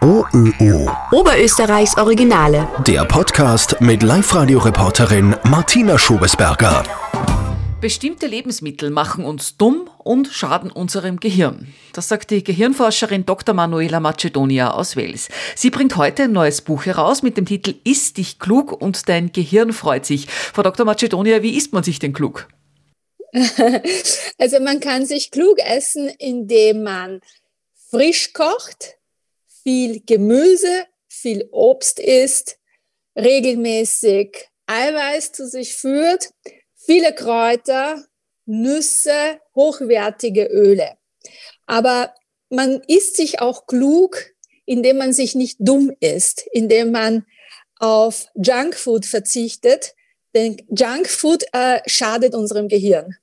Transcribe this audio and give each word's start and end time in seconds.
OÖO. 0.00 0.90
Oberösterreichs 1.12 1.96
Originale. 1.96 2.68
Der 2.86 3.04
Podcast 3.04 3.80
mit 3.80 4.02
Live-Radio-Reporterin 4.02 5.36
Martina 5.44 5.98
Schobesberger. 5.98 6.82
Bestimmte 7.80 8.26
Lebensmittel 8.26 8.90
machen 8.90 9.24
uns 9.24 9.56
dumm 9.56 9.88
und 9.98 10.28
schaden 10.28 10.70
unserem 10.70 11.20
Gehirn. 11.20 11.72
Das 11.92 12.08
sagt 12.08 12.30
die 12.30 12.44
Gehirnforscherin 12.44 13.26
Dr. 13.26 13.54
Manuela 13.54 14.00
Macedonia 14.00 14.72
aus 14.72 14.96
Wales. 14.96 15.28
Sie 15.56 15.70
bringt 15.70 15.96
heute 15.96 16.24
ein 16.24 16.32
neues 16.32 16.62
Buch 16.62 16.86
heraus 16.86 17.22
mit 17.22 17.36
dem 17.36 17.46
Titel 17.46 17.74
Iss 17.84 18.12
dich 18.12 18.38
klug 18.38 18.72
und 18.72 19.08
dein 19.08 19.32
Gehirn 19.32 19.72
freut 19.72 20.06
sich. 20.06 20.28
Frau 20.28 20.62
Dr. 20.62 20.86
Macedonia, 20.86 21.42
wie 21.42 21.56
isst 21.56 21.72
man 21.72 21.82
sich 21.82 21.98
denn 21.98 22.12
klug? 22.12 22.48
Also 24.38 24.58
man 24.60 24.80
kann 24.80 25.06
sich 25.06 25.30
klug 25.30 25.58
essen, 25.58 26.08
indem 26.18 26.82
man 26.82 27.20
frisch 27.90 28.32
kocht, 28.32 28.96
viel 29.62 30.02
Gemüse, 30.04 30.86
viel 31.08 31.48
Obst 31.52 31.98
isst, 31.98 32.58
regelmäßig 33.16 34.48
Eiweiß 34.66 35.32
zu 35.32 35.46
sich 35.46 35.74
führt, 35.74 36.30
viele 36.74 37.14
Kräuter, 37.14 38.04
Nüsse, 38.46 39.40
hochwertige 39.54 40.46
Öle. 40.46 40.96
Aber 41.66 42.14
man 42.48 42.82
isst 42.86 43.16
sich 43.16 43.40
auch 43.40 43.66
klug, 43.66 44.18
indem 44.64 44.98
man 44.98 45.12
sich 45.12 45.34
nicht 45.34 45.56
dumm 45.60 45.92
isst, 46.00 46.46
indem 46.52 46.90
man 46.90 47.26
auf 47.78 48.28
Junkfood 48.34 49.06
verzichtet, 49.06 49.94
denn 50.34 50.56
Junkfood 50.68 51.44
äh, 51.52 51.80
schadet 51.86 52.34
unserem 52.34 52.68
Gehirn. 52.68 53.16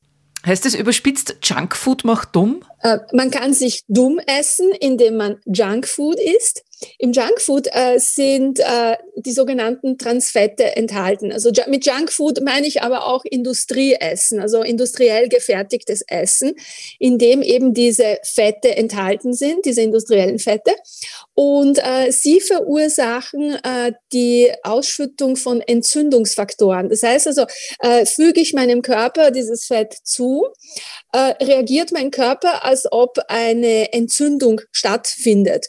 Heißt 0.45 0.65
es 0.65 0.75
überspitzt, 0.75 1.37
Junkfood 1.43 2.05
macht 2.05 2.35
dumm? 2.35 2.63
Äh, 2.81 2.99
man 3.13 3.29
kann 3.29 3.53
sich 3.53 3.83
dumm 3.87 4.19
essen, 4.25 4.69
indem 4.79 5.17
man 5.17 5.37
Junkfood 5.45 6.17
isst. 6.19 6.63
Im 6.97 7.11
Junkfood 7.11 7.67
äh, 7.71 7.99
sind 7.99 8.59
äh, 8.59 8.95
die 9.15 9.31
sogenannten 9.31 9.97
Transfette 9.97 10.75
enthalten. 10.75 11.31
Also 11.31 11.51
mit 11.67 11.85
Junkfood 11.85 12.41
meine 12.41 12.67
ich 12.67 12.81
aber 12.81 13.05
auch 13.05 13.25
Industrieessen, 13.25 14.39
also 14.39 14.61
industriell 14.61 15.27
gefertigtes 15.27 16.03
Essen, 16.07 16.53
in 16.97 17.17
dem 17.17 17.41
eben 17.41 17.73
diese 17.73 18.19
Fette 18.23 18.75
enthalten 18.75 19.33
sind, 19.33 19.65
diese 19.65 19.81
industriellen 19.81 20.39
Fette. 20.39 20.71
Und 21.33 21.79
äh, 21.79 22.11
sie 22.11 22.39
verursachen 22.39 23.55
äh, 23.63 23.93
die 24.13 24.51
Ausschüttung 24.63 25.35
von 25.35 25.61
Entzündungsfaktoren. 25.61 26.89
Das 26.89 27.03
heißt 27.03 27.27
also, 27.27 27.45
äh, 27.79 28.05
füge 28.05 28.39
ich 28.39 28.53
meinem 28.53 28.81
Körper 28.81 29.31
dieses 29.31 29.65
Fett 29.65 29.95
zu, 30.03 30.47
äh, 31.13 31.33
reagiert 31.43 31.91
mein 31.91 32.11
Körper, 32.11 32.63
als 32.63 32.87
ob 32.91 33.17
eine 33.27 33.93
Entzündung 33.93 34.61
stattfindet. 34.71 35.67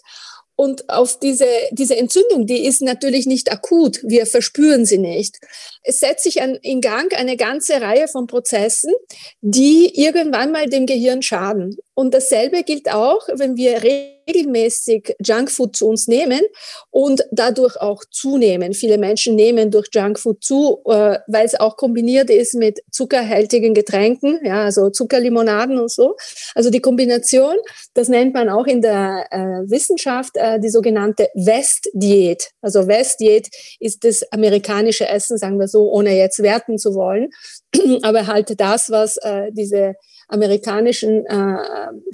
Und 0.61 0.91
auf 0.91 1.19
diese, 1.19 1.47
diese 1.70 1.97
Entzündung, 1.97 2.44
die 2.44 2.66
ist 2.66 2.83
natürlich 2.83 3.25
nicht 3.25 3.50
akut. 3.50 4.00
Wir 4.03 4.27
verspüren 4.27 4.84
sie 4.84 4.98
nicht. 4.98 5.39
Es 5.83 6.00
setzt 6.00 6.25
sich 6.25 6.42
an, 6.42 6.56
in 6.56 6.83
Gang 6.83 7.14
eine 7.19 7.39
ganze 7.39 7.80
Reihe 7.80 8.08
von 8.08 8.27
Prozessen, 8.27 8.92
die 9.41 9.91
irgendwann 9.98 10.53
mal 10.53 10.69
dem 10.69 10.84
Gehirn 10.84 11.22
schaden. 11.22 11.78
Und 12.00 12.14
dasselbe 12.14 12.62
gilt 12.62 12.90
auch, 12.90 13.28
wenn 13.34 13.58
wir 13.58 13.82
regelmäßig 13.82 15.16
Junkfood 15.22 15.76
zu 15.76 15.86
uns 15.86 16.08
nehmen 16.08 16.40
und 16.88 17.26
dadurch 17.30 17.78
auch 17.78 18.02
zunehmen. 18.10 18.72
Viele 18.72 18.96
Menschen 18.96 19.34
nehmen 19.34 19.70
durch 19.70 19.88
Junkfood 19.92 20.42
zu, 20.42 20.80
äh, 20.86 21.18
weil 21.26 21.44
es 21.44 21.60
auch 21.60 21.76
kombiniert 21.76 22.30
ist 22.30 22.54
mit 22.54 22.80
zuckerhaltigen 22.90 23.74
Getränken, 23.74 24.40
ja, 24.42 24.64
also 24.64 24.88
Zuckerlimonaden 24.88 25.78
und 25.78 25.90
so. 25.90 26.16
Also 26.54 26.70
die 26.70 26.80
Kombination, 26.80 27.56
das 27.92 28.08
nennt 28.08 28.32
man 28.32 28.48
auch 28.48 28.66
in 28.66 28.80
der 28.80 29.26
äh, 29.30 29.70
Wissenschaft 29.70 30.38
äh, 30.38 30.58
die 30.58 30.70
sogenannte 30.70 31.28
West-Diät. 31.34 32.48
Also 32.62 32.88
West-Diät 32.88 33.50
ist 33.78 34.04
das 34.04 34.24
amerikanische 34.32 35.06
Essen, 35.06 35.36
sagen 35.36 35.60
wir 35.60 35.68
so, 35.68 35.90
ohne 35.90 36.16
jetzt 36.16 36.42
werten 36.42 36.78
zu 36.78 36.94
wollen, 36.94 37.28
aber 38.02 38.26
halt 38.26 38.58
das, 38.58 38.88
was 38.88 39.19
äh, 39.19 39.50
diese 39.52 39.96
amerikanischen 40.30 41.26
äh, 41.26 41.56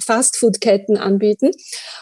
Fastfood-Ketten 0.03 0.97
anbieten. 0.97 1.51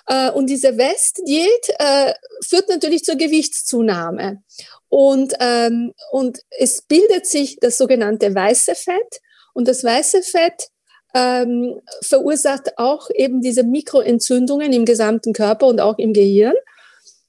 Äh, 0.08 0.32
und 0.32 0.50
diese 0.50 0.78
West-Diät 0.78 1.70
äh, 1.80 2.14
führt 2.48 2.70
natürlich 2.70 3.04
zur 3.04 3.16
Gewichtszunahme. 3.16 4.44
Und, 4.90 5.34
ähm, 5.40 5.94
und 6.12 6.40
es 6.50 6.82
bildet 6.82 7.26
sich 7.26 7.58
das 7.60 7.78
sogenannte 7.78 8.34
weiße 8.34 8.76
Fett. 8.76 9.22
Und 9.54 9.68
das 9.68 9.84
weiße 9.84 10.22
Fett 10.22 10.70
ähm, 11.16 11.80
verursacht 12.02 12.78
auch 12.78 13.10
eben 13.16 13.42
diese 13.42 13.64
Mikroentzündungen 13.64 14.74
im 14.74 14.86
gesamten 14.86 15.34
Körper 15.34 15.68
und 15.68 15.80
auch 15.80 15.98
im 15.98 16.14
Gehirn. 16.14 16.56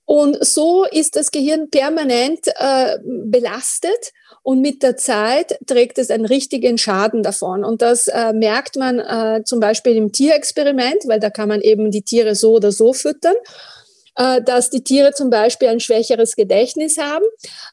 Und 0.06 0.44
so 0.44 0.84
ist 0.84 1.16
das 1.16 1.32
Gehirn 1.32 1.68
permanent 1.68 2.46
äh, 2.46 2.98
belastet 3.04 4.12
und 4.42 4.60
mit 4.60 4.84
der 4.84 4.96
Zeit 4.96 5.58
trägt 5.66 5.98
es 5.98 6.10
einen 6.10 6.24
richtigen 6.24 6.78
Schaden 6.78 7.24
davon. 7.24 7.64
Und 7.64 7.82
das 7.82 8.06
äh, 8.06 8.32
merkt 8.32 8.76
man 8.76 9.00
äh, 9.00 9.42
zum 9.44 9.58
Beispiel 9.58 9.96
im 9.96 10.12
Tierexperiment, 10.12 11.08
weil 11.08 11.18
da 11.18 11.30
kann 11.30 11.48
man 11.48 11.60
eben 11.60 11.90
die 11.90 12.02
Tiere 12.02 12.36
so 12.36 12.54
oder 12.54 12.70
so 12.70 12.92
füttern 12.92 13.34
äh, 14.16 14.40
dass 14.42 14.70
die 14.70 14.82
Tiere 14.82 15.12
zum 15.12 15.30
Beispiel 15.30 15.68
ein 15.68 15.80
schwächeres 15.80 16.36
Gedächtnis 16.36 16.98
haben, 16.98 17.24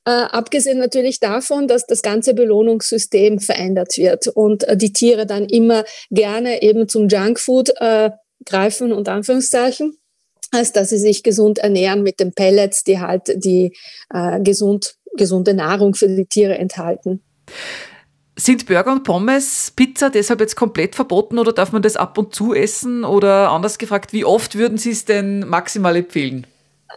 äh, 0.05 0.11
abgesehen 0.11 0.79
natürlich 0.79 1.19
davon, 1.19 1.67
dass 1.67 1.85
das 1.85 2.01
ganze 2.01 2.33
Belohnungssystem 2.33 3.39
verändert 3.39 3.97
wird 3.97 4.27
und 4.27 4.63
äh, 4.65 4.75
die 4.75 4.91
Tiere 4.91 5.25
dann 5.25 5.45
immer 5.45 5.85
gerne 6.11 6.61
eben 6.61 6.89
zum 6.89 7.07
Junkfood 7.07 7.73
äh, 7.79 8.11
greifen, 8.45 8.91
und 8.91 9.07
Anführungszeichen 9.07 9.97
als 10.53 10.71
dass 10.71 10.89
sie 10.89 10.97
sich 10.97 11.23
gesund 11.23 11.59
ernähren 11.59 12.03
mit 12.03 12.19
den 12.19 12.33
Pellets, 12.33 12.83
die 12.83 12.99
halt 12.99 13.33
die 13.35 13.75
äh, 14.13 14.39
gesund, 14.41 14.95
gesunde 15.17 15.53
Nahrung 15.53 15.95
für 15.95 16.07
die 16.07 16.25
Tiere 16.25 16.57
enthalten. 16.57 17.21
Sind 18.35 18.65
Burger 18.65 18.91
und 18.93 19.03
Pommes, 19.03 19.71
Pizza 19.75 20.09
deshalb 20.09 20.39
jetzt 20.39 20.55
komplett 20.55 20.95
verboten 20.95 21.37
oder 21.37 21.53
darf 21.53 21.71
man 21.71 21.83
das 21.83 21.95
ab 21.95 22.17
und 22.17 22.33
zu 22.33 22.53
essen? 22.53 23.03
Oder 23.03 23.49
anders 23.51 23.77
gefragt, 23.77 24.11
wie 24.11 24.25
oft 24.25 24.55
würden 24.55 24.77
Sie 24.77 24.89
es 24.89 25.05
denn 25.05 25.41
maximal 25.47 25.95
empfehlen? 25.95 26.47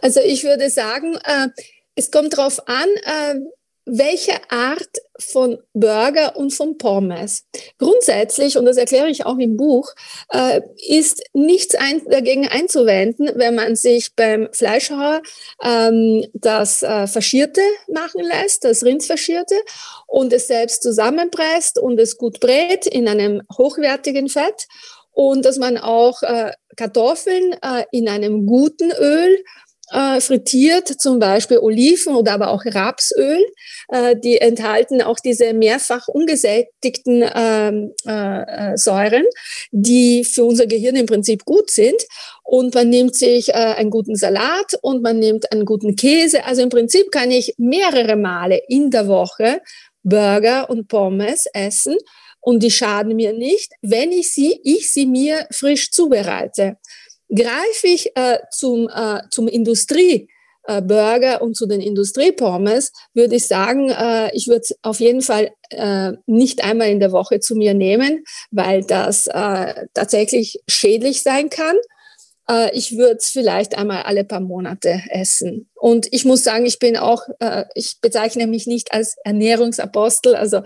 Also 0.01 0.19
ich 0.19 0.43
würde 0.43 0.69
sagen, 0.69 1.15
äh, 1.23 1.49
es 1.95 2.11
kommt 2.11 2.37
darauf 2.37 2.67
an, 2.67 2.87
äh, 3.03 3.35
welche 3.87 4.33
Art 4.49 4.89
von 5.17 5.57
Burger 5.73 6.35
und 6.35 6.53
von 6.53 6.77
Pommes. 6.77 7.45
Grundsätzlich, 7.79 8.57
und 8.57 8.65
das 8.65 8.77
erkläre 8.77 9.09
ich 9.09 9.25
auch 9.25 9.37
im 9.37 9.57
Buch, 9.57 9.89
äh, 10.31 10.61
ist 10.87 11.23
nichts 11.33 11.73
ein, 11.75 12.01
dagegen 12.09 12.47
einzuwenden, 12.47 13.31
wenn 13.35 13.55
man 13.55 13.75
sich 13.75 14.13
beim 14.15 14.49
Fleischhauer 14.51 15.21
ähm, 15.63 16.25
das 16.33 16.83
äh, 16.83 17.07
Faschierte 17.07 17.61
machen 17.91 18.21
lässt, 18.23 18.65
das 18.65 18.83
Rindsfaschierte, 18.83 19.55
und 20.05 20.33
es 20.33 20.47
selbst 20.47 20.83
zusammenpresst 20.83 21.79
und 21.79 21.99
es 21.99 22.17
gut 22.17 22.39
brät 22.39 22.85
in 22.85 23.07
einem 23.07 23.41
hochwertigen 23.57 24.27
Fett 24.27 24.67
und 25.11 25.45
dass 25.45 25.57
man 25.57 25.77
auch 25.77 26.21
äh, 26.21 26.51
Kartoffeln 26.75 27.53
äh, 27.53 27.85
in 27.91 28.07
einem 28.07 28.45
guten 28.45 28.91
Öl 28.91 29.43
äh, 29.91 30.19
frittiert, 30.19 30.87
zum 30.87 31.19
Beispiel 31.19 31.59
Oliven 31.59 32.15
oder 32.15 32.33
aber 32.33 32.49
auch 32.49 32.63
Rapsöl. 32.65 33.43
Äh, 33.89 34.15
die 34.15 34.39
enthalten 34.39 35.01
auch 35.01 35.19
diese 35.19 35.53
mehrfach 35.53 36.07
ungesättigten 36.07 37.23
ähm, 37.33 37.93
äh, 38.05 38.71
äh, 38.73 38.77
Säuren, 38.77 39.25
die 39.71 40.23
für 40.23 40.43
unser 40.43 40.67
Gehirn 40.67 40.95
im 40.95 41.05
Prinzip 41.05 41.45
gut 41.45 41.71
sind. 41.71 42.01
Und 42.43 42.75
man 42.75 42.89
nimmt 42.89 43.15
sich 43.15 43.49
äh, 43.49 43.53
einen 43.53 43.89
guten 43.89 44.15
Salat 44.15 44.73
und 44.81 45.01
man 45.01 45.19
nimmt 45.19 45.51
einen 45.51 45.65
guten 45.65 45.95
Käse. 45.95 46.45
Also 46.45 46.61
im 46.61 46.69
Prinzip 46.69 47.11
kann 47.11 47.31
ich 47.31 47.53
mehrere 47.57 48.15
Male 48.15 48.61
in 48.67 48.89
der 48.89 49.07
Woche 49.07 49.61
Burger 50.03 50.69
und 50.69 50.87
Pommes 50.87 51.45
essen 51.53 51.97
und 52.47 52.63
die 52.63 52.71
schaden 52.71 53.13
mir 53.17 53.33
nicht, 53.33 53.73
wenn 53.81 54.13
ich 54.13 54.33
sie, 54.33 54.61
ich 54.63 54.89
sie 54.89 55.05
mir 55.05 55.47
frisch 55.51 55.91
zubereite. 55.91 56.77
Greife 57.33 57.87
ich 57.87 58.15
äh, 58.15 58.39
zum, 58.51 58.89
äh, 58.93 59.21
zum 59.29 59.47
Industrie, 59.47 60.29
äh, 60.67 61.37
und 61.39 61.55
zu 61.55 61.65
den 61.65 61.81
Industriepommes, 61.81 62.91
würde 63.13 63.35
ich 63.37 63.47
sagen, 63.47 63.89
äh, 63.89 64.29
ich 64.35 64.47
würde 64.47 64.61
es 64.61 64.77
auf 64.81 64.99
jeden 64.99 65.21
Fall 65.21 65.51
äh, 65.69 66.11
nicht 66.25 66.63
einmal 66.63 66.89
in 66.89 66.99
der 66.99 67.13
Woche 67.13 67.39
zu 67.39 67.55
mir 67.55 67.73
nehmen, 67.73 68.23
weil 68.51 68.83
das 68.83 69.29
tatsächlich 69.93 70.59
schädlich 70.67 71.23
sein 71.23 71.49
kann. 71.49 71.75
Ich 72.71 72.97
würde 72.97 73.17
es 73.17 73.27
vielleicht 73.27 73.77
einmal 73.77 74.03
alle 74.03 74.23
paar 74.23 74.39
Monate 74.39 75.01
essen. 75.09 75.69
Und 75.75 76.07
ich 76.11 76.23
muss 76.23 76.45
sagen, 76.45 76.65
ich 76.65 76.79
bin 76.79 76.95
auch, 76.95 77.23
ich 77.75 77.97
bezeichne 77.99 78.47
mich 78.47 78.67
nicht 78.67 78.93
als 78.93 79.15
Ernährungsapostel. 79.25 80.35
Also 80.35 80.61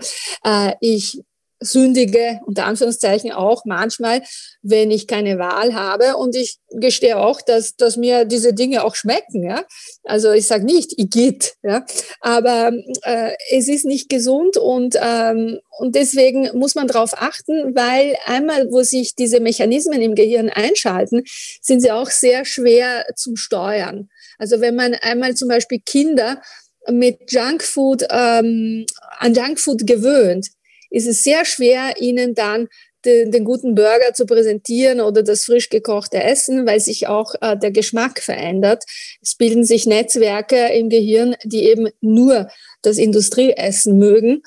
ich 0.80 1.20
sündige, 1.62 2.40
unter 2.46 2.66
Anführungszeichen 2.66 3.32
auch 3.32 3.64
manchmal, 3.64 4.22
wenn 4.62 4.90
ich 4.90 5.06
keine 5.06 5.38
Wahl 5.38 5.74
habe. 5.74 6.16
Und 6.16 6.36
ich 6.36 6.58
gestehe 6.70 7.18
auch, 7.18 7.40
dass, 7.40 7.76
dass 7.76 7.96
mir 7.96 8.24
diese 8.24 8.54
Dinge 8.54 8.84
auch 8.84 8.94
schmecken. 8.94 9.42
Ja? 9.42 9.64
Also 10.04 10.32
ich 10.32 10.46
sage 10.46 10.64
nicht, 10.64 10.92
ich 10.96 11.10
geht, 11.10 11.54
ja? 11.62 11.84
aber 12.20 12.72
äh, 13.02 13.32
es 13.50 13.68
ist 13.68 13.84
nicht 13.84 14.08
gesund 14.08 14.56
und, 14.56 14.96
ähm, 15.00 15.58
und 15.78 15.94
deswegen 15.94 16.50
muss 16.58 16.74
man 16.74 16.86
darauf 16.86 17.12
achten, 17.14 17.74
weil 17.74 18.16
einmal, 18.26 18.70
wo 18.70 18.82
sich 18.82 19.14
diese 19.14 19.40
Mechanismen 19.40 20.00
im 20.00 20.14
Gehirn 20.14 20.50
einschalten, 20.50 21.22
sind 21.60 21.80
sie 21.80 21.90
auch 21.90 22.10
sehr 22.10 22.44
schwer 22.44 23.06
zum 23.16 23.36
Steuern. 23.36 24.08
Also 24.38 24.60
wenn 24.60 24.74
man 24.74 24.94
einmal 24.94 25.34
zum 25.34 25.48
Beispiel 25.48 25.80
Kinder 25.84 26.40
mit 26.88 27.30
Junkfood 27.30 28.04
ähm, 28.10 28.86
an 29.18 29.34
Junkfood 29.34 29.86
gewöhnt, 29.86 30.48
ist 30.92 31.08
es 31.08 31.24
sehr 31.24 31.44
schwer, 31.44 32.00
ihnen 32.00 32.34
dann 32.34 32.68
den, 33.04 33.32
den, 33.32 33.44
guten 33.44 33.74
Burger 33.74 34.14
zu 34.14 34.26
präsentieren 34.26 35.00
oder 35.00 35.22
das 35.22 35.44
frisch 35.44 35.70
gekochte 35.70 36.22
Essen, 36.22 36.66
weil 36.66 36.78
sich 36.78 37.08
auch 37.08 37.34
äh, 37.40 37.56
der 37.56 37.72
Geschmack 37.72 38.20
verändert. 38.20 38.84
Es 39.20 39.34
bilden 39.34 39.64
sich 39.64 39.86
Netzwerke 39.86 40.68
im 40.68 40.88
Gehirn, 40.88 41.34
die 41.44 41.64
eben 41.64 41.88
nur 42.00 42.48
das 42.82 42.98
Industrieessen 42.98 43.98
mögen, 43.98 44.42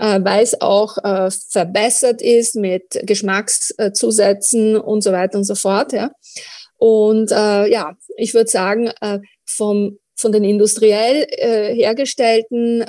äh, 0.00 0.20
weil 0.22 0.42
es 0.42 0.60
auch 0.60 0.96
äh, 0.98 1.30
verbessert 1.50 2.22
ist 2.22 2.56
mit 2.56 2.98
Geschmackszusätzen 3.02 4.76
und 4.76 5.02
so 5.02 5.12
weiter 5.12 5.36
und 5.36 5.44
so 5.44 5.54
fort. 5.54 5.92
Ja. 5.92 6.10
Und 6.76 7.30
äh, 7.30 7.70
ja, 7.70 7.96
ich 8.16 8.32
würde 8.32 8.50
sagen, 8.50 8.90
äh, 9.00 9.18
vom 9.44 9.98
von 10.20 10.32
den 10.32 10.42
industriell 10.42 11.28
äh, 11.30 11.72
hergestellten 11.76 12.84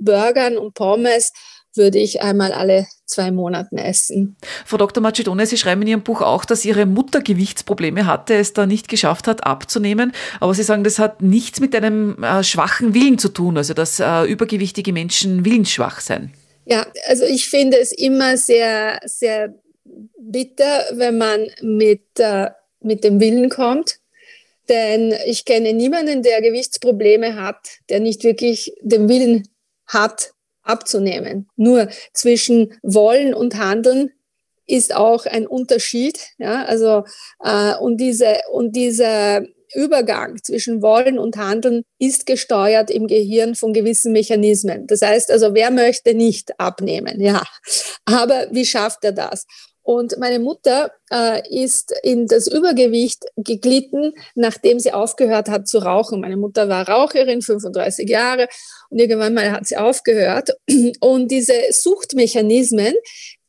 Burgern 0.00 0.56
und 0.56 0.74
Pommes 0.74 1.32
würde 1.76 1.98
ich 1.98 2.22
einmal 2.22 2.52
alle 2.52 2.86
zwei 3.04 3.30
Monaten 3.30 3.76
essen. 3.76 4.36
Frau 4.64 4.76
Dr. 4.76 5.02
Macedone, 5.02 5.46
Sie 5.46 5.56
schreiben 5.56 5.82
in 5.82 5.88
Ihrem 5.88 6.02
Buch 6.02 6.22
auch, 6.22 6.44
dass 6.44 6.64
Ihre 6.64 6.86
Mutter 6.86 7.20
Gewichtsprobleme 7.20 8.06
hatte, 8.06 8.34
es 8.34 8.52
da 8.52 8.66
nicht 8.66 8.88
geschafft 8.88 9.26
hat, 9.26 9.44
abzunehmen. 9.44 10.12
Aber 10.38 10.54
Sie 10.54 10.62
sagen, 10.62 10.84
das 10.84 10.98
hat 10.98 11.22
nichts 11.22 11.60
mit 11.60 11.74
einem 11.74 12.22
äh, 12.22 12.42
schwachen 12.44 12.94
Willen 12.94 13.18
zu 13.18 13.28
tun, 13.28 13.56
also 13.56 13.74
dass 13.74 14.00
äh, 14.00 14.24
übergewichtige 14.24 14.92
Menschen 14.92 15.44
willensschwach 15.44 16.00
sein. 16.00 16.32
Ja, 16.66 16.86
also 17.08 17.24
ich 17.24 17.48
finde 17.48 17.78
es 17.78 17.92
immer 17.92 18.36
sehr, 18.36 19.00
sehr 19.04 19.54
bitter, 20.18 20.84
wenn 20.92 21.18
man 21.18 21.48
mit, 21.62 22.04
äh, 22.18 22.50
mit 22.80 23.02
dem 23.04 23.20
Willen 23.20 23.48
kommt. 23.48 23.98
Denn 24.68 25.12
ich 25.26 25.44
kenne 25.44 25.72
niemanden, 25.72 26.22
der 26.22 26.40
Gewichtsprobleme 26.40 27.34
hat, 27.34 27.58
der 27.88 27.98
nicht 27.98 28.22
wirklich 28.22 28.72
den 28.82 29.08
Willen 29.08 29.48
hat, 29.86 30.32
abzunehmen. 30.62 31.48
Nur 31.56 31.88
zwischen 32.12 32.74
Wollen 32.82 33.34
und 33.34 33.58
Handeln 33.58 34.10
ist 34.66 34.94
auch 34.94 35.26
ein 35.26 35.46
Unterschied. 35.46 36.18
Ja, 36.38 36.64
also 36.64 37.04
äh, 37.42 37.74
und 37.76 37.98
diese 37.98 38.38
und 38.52 38.76
dieser 38.76 39.42
Übergang 39.74 40.42
zwischen 40.42 40.82
Wollen 40.82 41.18
und 41.18 41.36
Handeln 41.36 41.82
ist 41.98 42.26
gesteuert 42.26 42.90
im 42.90 43.06
Gehirn 43.06 43.54
von 43.54 43.72
gewissen 43.72 44.12
Mechanismen. 44.12 44.86
Das 44.86 45.00
heißt 45.02 45.30
also, 45.30 45.54
wer 45.54 45.70
möchte 45.70 46.14
nicht 46.14 46.58
abnehmen? 46.58 47.20
Ja, 47.20 47.42
aber 48.04 48.48
wie 48.50 48.64
schafft 48.64 49.04
er 49.04 49.12
das? 49.12 49.46
Und 49.90 50.18
meine 50.18 50.38
Mutter 50.38 50.92
äh, 51.10 51.42
ist 51.64 51.92
in 52.04 52.28
das 52.28 52.46
Übergewicht 52.46 53.24
geglitten, 53.36 54.12
nachdem 54.36 54.78
sie 54.78 54.92
aufgehört 54.92 55.48
hat 55.48 55.66
zu 55.66 55.78
rauchen. 55.78 56.20
Meine 56.20 56.36
Mutter 56.36 56.68
war 56.68 56.88
Raucherin, 56.88 57.42
35 57.42 58.08
Jahre, 58.08 58.46
und 58.90 59.00
irgendwann 59.00 59.34
mal 59.34 59.50
hat 59.50 59.66
sie 59.66 59.76
aufgehört. 59.76 60.50
Und 61.00 61.32
diese 61.32 61.54
Suchtmechanismen, 61.70 62.94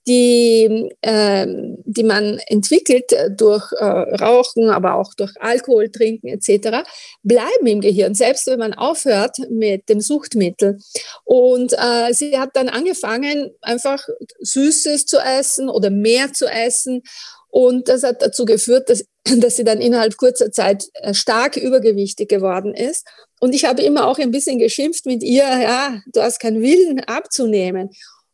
die, 0.07 0.89
äh, 1.01 1.45
die 1.85 2.03
man 2.03 2.39
entwickelt 2.47 3.13
durch 3.37 3.71
äh, 3.73 3.85
Rauchen, 3.85 4.69
aber 4.69 4.95
auch 4.95 5.13
durch 5.13 5.31
Alkohol 5.39 5.89
trinken 5.89 6.27
etc., 6.27 6.87
bleiben 7.23 7.67
im 7.67 7.81
Gehirn, 7.81 8.15
selbst 8.15 8.47
wenn 8.47 8.59
man 8.59 8.73
aufhört 8.73 9.37
mit 9.49 9.89
dem 9.89 10.01
Suchtmittel. 10.01 10.79
Und 11.23 11.73
äh, 11.73 12.13
sie 12.13 12.37
hat 12.39 12.51
dann 12.53 12.69
angefangen, 12.69 13.51
einfach 13.61 14.03
Süßes 14.39 15.05
zu 15.05 15.19
essen 15.19 15.69
oder 15.69 15.89
mehr 15.89 16.33
zu 16.33 16.47
essen. 16.47 17.03
Und 17.49 17.89
das 17.89 18.03
hat 18.03 18.21
dazu 18.21 18.45
geführt, 18.45 18.89
dass, 18.89 19.05
dass 19.37 19.57
sie 19.57 19.63
dann 19.63 19.81
innerhalb 19.81 20.17
kurzer 20.17 20.51
Zeit 20.51 20.85
äh, 20.95 21.13
stark 21.13 21.57
übergewichtig 21.57 22.29
geworden 22.29 22.73
ist. 22.73 23.05
Und 23.39 23.53
ich 23.53 23.65
habe 23.65 23.81
immer 23.81 24.07
auch 24.07 24.19
ein 24.19 24.31
bisschen 24.31 24.59
geschimpft 24.59 25.05
mit 25.05 25.23
ihr, 25.23 25.43
ja, 25.43 26.01
du 26.13 26.21
hast 26.21 26.39
keinen 26.39 26.61
Willen 26.61 26.99
abzunehmen. 27.01 27.89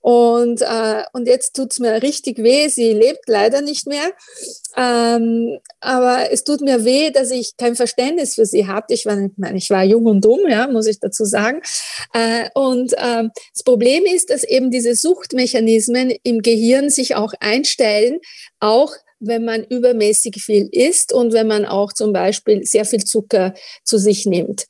Und, 0.08 0.62
äh, 0.62 1.04
und 1.12 1.28
jetzt 1.28 1.54
tut's 1.54 1.80
mir 1.80 2.02
richtig 2.02 2.38
weh. 2.38 2.70
Sie 2.70 2.94
lebt 2.94 3.28
leider 3.28 3.60
nicht 3.62 3.88
mehr. 3.88 4.10
Ähm, 4.78 5.60
aber 5.82 6.32
es 6.32 6.46
tut 6.46 6.62
mir 6.62 6.86
weh, 6.86 7.12
dass 7.12 7.30
ich 7.30 7.58
kein 7.58 7.76
Verständnis 7.76 8.36
für 8.36 8.46
sie 8.46 8.68
hatte. 8.68 8.94
Ich 8.94 9.06
war, 9.06 9.18
ich 9.54 9.70
war 9.70 9.84
jung 9.84 10.06
und 10.06 10.24
dumm, 10.24 10.40
ja, 10.48 10.68
muss 10.68 10.88
ich 10.88 11.02
dazu 11.02 11.26
sagen. 11.26 11.60
Äh, 12.14 12.48
und 12.54 12.94
ähm, 12.98 13.32
das 13.54 13.64
Problem 13.66 14.06
ist, 14.06 14.30
dass 14.30 14.46
eben 14.46 14.72
diese 14.72 14.96
Suchtmechanismen 14.96 16.14
im 16.24 16.42
Gehirn 16.42 16.90
sich 16.90 17.18
auch 17.18 17.34
einstellen, 17.42 18.20
auch 18.62 18.94
wenn 19.20 19.44
man 19.44 19.66
übermäßig 19.66 20.42
viel 20.42 20.70
isst 20.72 21.12
und 21.12 21.34
wenn 21.34 21.48
man 21.48 21.66
auch 21.66 21.92
zum 21.92 22.14
Beispiel 22.14 22.64
sehr 22.64 22.86
viel 22.86 23.04
Zucker 23.04 23.56
zu 23.84 23.98
sich 23.98 24.26
nimmt. 24.26 24.68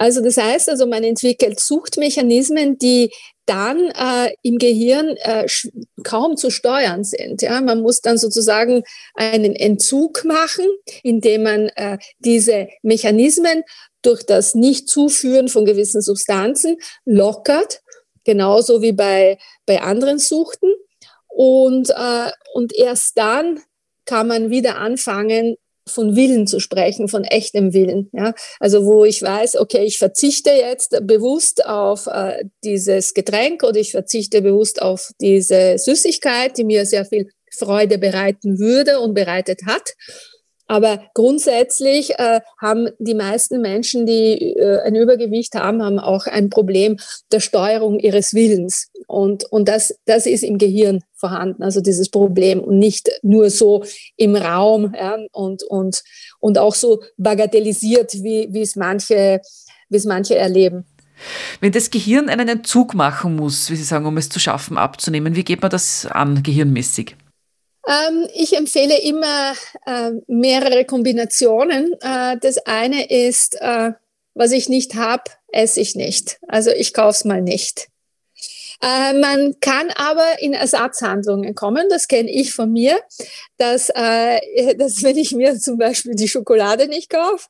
Also 0.00 0.22
das 0.22 0.38
heißt 0.38 0.70
also, 0.70 0.86
man 0.86 1.04
entwickelt 1.04 1.60
Suchtmechanismen, 1.60 2.78
die 2.78 3.10
dann 3.50 3.90
äh, 3.90 4.32
im 4.42 4.58
Gehirn 4.58 5.16
äh, 5.22 5.44
kaum 6.04 6.36
zu 6.36 6.50
steuern 6.50 7.02
sind. 7.02 7.42
Ja? 7.42 7.60
Man 7.60 7.82
muss 7.82 8.00
dann 8.00 8.16
sozusagen 8.16 8.84
einen 9.14 9.56
Entzug 9.56 10.24
machen, 10.24 10.66
indem 11.02 11.42
man 11.42 11.68
äh, 11.70 11.98
diese 12.20 12.68
Mechanismen 12.82 13.64
durch 14.02 14.24
das 14.24 14.54
Nicht-Zuführen 14.54 15.48
von 15.48 15.64
gewissen 15.64 16.00
Substanzen 16.00 16.76
lockert, 17.04 17.80
genauso 18.24 18.82
wie 18.82 18.92
bei, 18.92 19.36
bei 19.66 19.82
anderen 19.82 20.20
Suchten. 20.20 20.72
Und, 21.26 21.90
äh, 21.90 22.30
und 22.54 22.72
erst 22.72 23.18
dann 23.18 23.60
kann 24.04 24.28
man 24.28 24.50
wieder 24.50 24.78
anfangen, 24.78 25.56
von 25.90 26.16
Willen 26.16 26.46
zu 26.46 26.60
sprechen, 26.60 27.08
von 27.08 27.24
echtem 27.24 27.72
Willen. 27.72 28.08
Ja? 28.12 28.34
Also 28.58 28.84
wo 28.84 29.04
ich 29.04 29.22
weiß, 29.22 29.56
okay, 29.56 29.84
ich 29.84 29.98
verzichte 29.98 30.50
jetzt 30.50 30.98
bewusst 31.06 31.66
auf 31.66 32.06
äh, 32.06 32.44
dieses 32.64 33.14
Getränk 33.14 33.62
oder 33.62 33.78
ich 33.78 33.92
verzichte 33.92 34.42
bewusst 34.42 34.80
auf 34.82 35.10
diese 35.20 35.76
Süßigkeit, 35.78 36.56
die 36.56 36.64
mir 36.64 36.86
sehr 36.86 37.04
viel 37.04 37.28
Freude 37.52 37.98
bereiten 37.98 38.58
würde 38.58 39.00
und 39.00 39.14
bereitet 39.14 39.62
hat. 39.66 39.94
Aber 40.70 41.00
grundsätzlich 41.14 42.16
äh, 42.20 42.42
haben 42.60 42.90
die 43.00 43.14
meisten 43.14 43.60
Menschen, 43.60 44.06
die 44.06 44.54
äh, 44.54 44.78
ein 44.82 44.94
Übergewicht 44.94 45.56
haben, 45.56 45.82
haben 45.82 45.98
auch 45.98 46.26
ein 46.26 46.48
Problem 46.48 46.96
der 47.32 47.40
Steuerung 47.40 47.98
ihres 47.98 48.34
Willens. 48.34 48.88
Und, 49.08 49.42
und 49.50 49.66
das, 49.66 49.98
das 50.04 50.26
ist 50.26 50.44
im 50.44 50.58
Gehirn 50.58 51.00
vorhanden, 51.16 51.64
also 51.64 51.80
dieses 51.80 52.08
Problem 52.08 52.60
und 52.60 52.78
nicht 52.78 53.10
nur 53.22 53.50
so 53.50 53.82
im 54.16 54.36
Raum 54.36 54.94
ja, 54.96 55.18
und, 55.32 55.64
und, 55.64 56.04
und 56.38 56.56
auch 56.56 56.76
so 56.76 57.02
bagatellisiert, 57.16 58.14
wie, 58.22 58.46
wie 58.52 58.62
es 58.62 58.76
manche, 58.76 59.40
wie 59.88 59.96
es 59.96 60.04
manche 60.04 60.36
erleben. 60.36 60.84
Wenn 61.60 61.72
das 61.72 61.90
Gehirn 61.90 62.28
einen 62.28 62.46
Entzug 62.46 62.94
machen 62.94 63.34
muss, 63.34 63.70
wie 63.70 63.76
Sie 63.76 63.82
sagen, 63.82 64.06
um 64.06 64.16
es 64.18 64.28
zu 64.28 64.38
schaffen, 64.38 64.78
abzunehmen, 64.78 65.34
wie 65.34 65.42
geht 65.42 65.62
man 65.62 65.72
das 65.72 66.06
an, 66.06 66.44
gehirnmäßig? 66.44 67.16
Ähm, 67.88 68.28
ich 68.34 68.56
empfehle 68.56 69.00
immer 69.00 69.54
äh, 69.86 70.12
mehrere 70.26 70.84
Kombinationen. 70.84 71.92
Äh, 72.00 72.36
das 72.40 72.58
eine 72.66 73.10
ist, 73.10 73.60
äh, 73.60 73.92
was 74.34 74.52
ich 74.52 74.68
nicht 74.68 74.94
habe, 74.94 75.24
esse 75.48 75.80
ich 75.80 75.94
nicht. 75.94 76.38
Also 76.48 76.70
ich 76.70 76.94
kaufe 76.94 77.10
es 77.10 77.24
mal 77.24 77.42
nicht. 77.42 77.89
Äh, 78.82 79.12
man 79.14 79.56
kann 79.60 79.90
aber 79.94 80.40
in 80.40 80.54
Ersatzhandlungen 80.54 81.54
kommen, 81.54 81.88
das 81.90 82.08
kenne 82.08 82.30
ich 82.30 82.54
von 82.54 82.72
mir, 82.72 82.98
dass, 83.58 83.90
äh, 83.94 84.74
dass 84.78 85.02
wenn 85.02 85.18
ich 85.18 85.32
mir 85.32 85.58
zum 85.58 85.76
Beispiel 85.78 86.14
die 86.14 86.28
Schokolade 86.28 86.88
nicht 86.88 87.10
kaufe, 87.10 87.46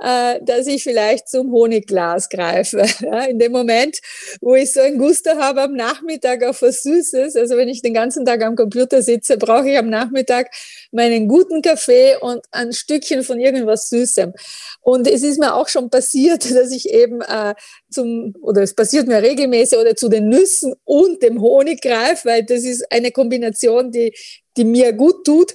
äh, 0.00 0.38
dass 0.42 0.66
ich 0.66 0.84
vielleicht 0.84 1.28
zum 1.28 1.52
Honigglas 1.52 2.28
greife. 2.28 2.86
Ja, 3.08 3.24
in 3.24 3.38
dem 3.38 3.52
Moment, 3.52 3.98
wo 4.40 4.54
ich 4.54 4.72
so 4.72 4.80
ein 4.80 4.98
Gusto 4.98 5.30
habe 5.30 5.62
am 5.62 5.74
Nachmittag 5.74 6.42
auf 6.44 6.62
was 6.62 6.82
Süßes, 6.82 7.36
also 7.36 7.56
wenn 7.56 7.68
ich 7.68 7.80
den 7.80 7.94
ganzen 7.94 8.24
Tag 8.26 8.42
am 8.42 8.54
Computer 8.56 9.02
sitze, 9.02 9.38
brauche 9.38 9.70
ich 9.70 9.78
am 9.78 9.88
Nachmittag 9.88 10.50
meinen 10.90 11.28
guten 11.28 11.62
Kaffee 11.62 12.16
und 12.20 12.44
ein 12.50 12.72
Stückchen 12.72 13.22
von 13.22 13.38
irgendwas 13.40 13.88
Süßem. 13.90 14.32
Und 14.80 15.06
es 15.06 15.22
ist 15.22 15.38
mir 15.38 15.54
auch 15.54 15.68
schon 15.68 15.90
passiert, 15.90 16.44
dass 16.54 16.72
ich 16.72 16.88
eben 16.90 17.20
äh, 17.20 17.54
zum, 17.90 18.34
oder 18.40 18.62
es 18.62 18.74
passiert 18.74 19.06
mir 19.06 19.22
regelmäßig 19.22 19.78
oder 19.78 19.94
zu 19.96 20.08
den 20.08 20.28
Nüssen 20.28 20.74
und 20.84 21.22
dem 21.22 21.40
Honig 21.40 21.82
greife, 21.82 22.28
weil 22.28 22.44
das 22.44 22.64
ist 22.64 22.90
eine 22.90 23.10
Kombination, 23.10 23.90
die, 23.90 24.14
die 24.58 24.64
mir 24.64 24.92
gut 24.92 25.24
tut. 25.24 25.54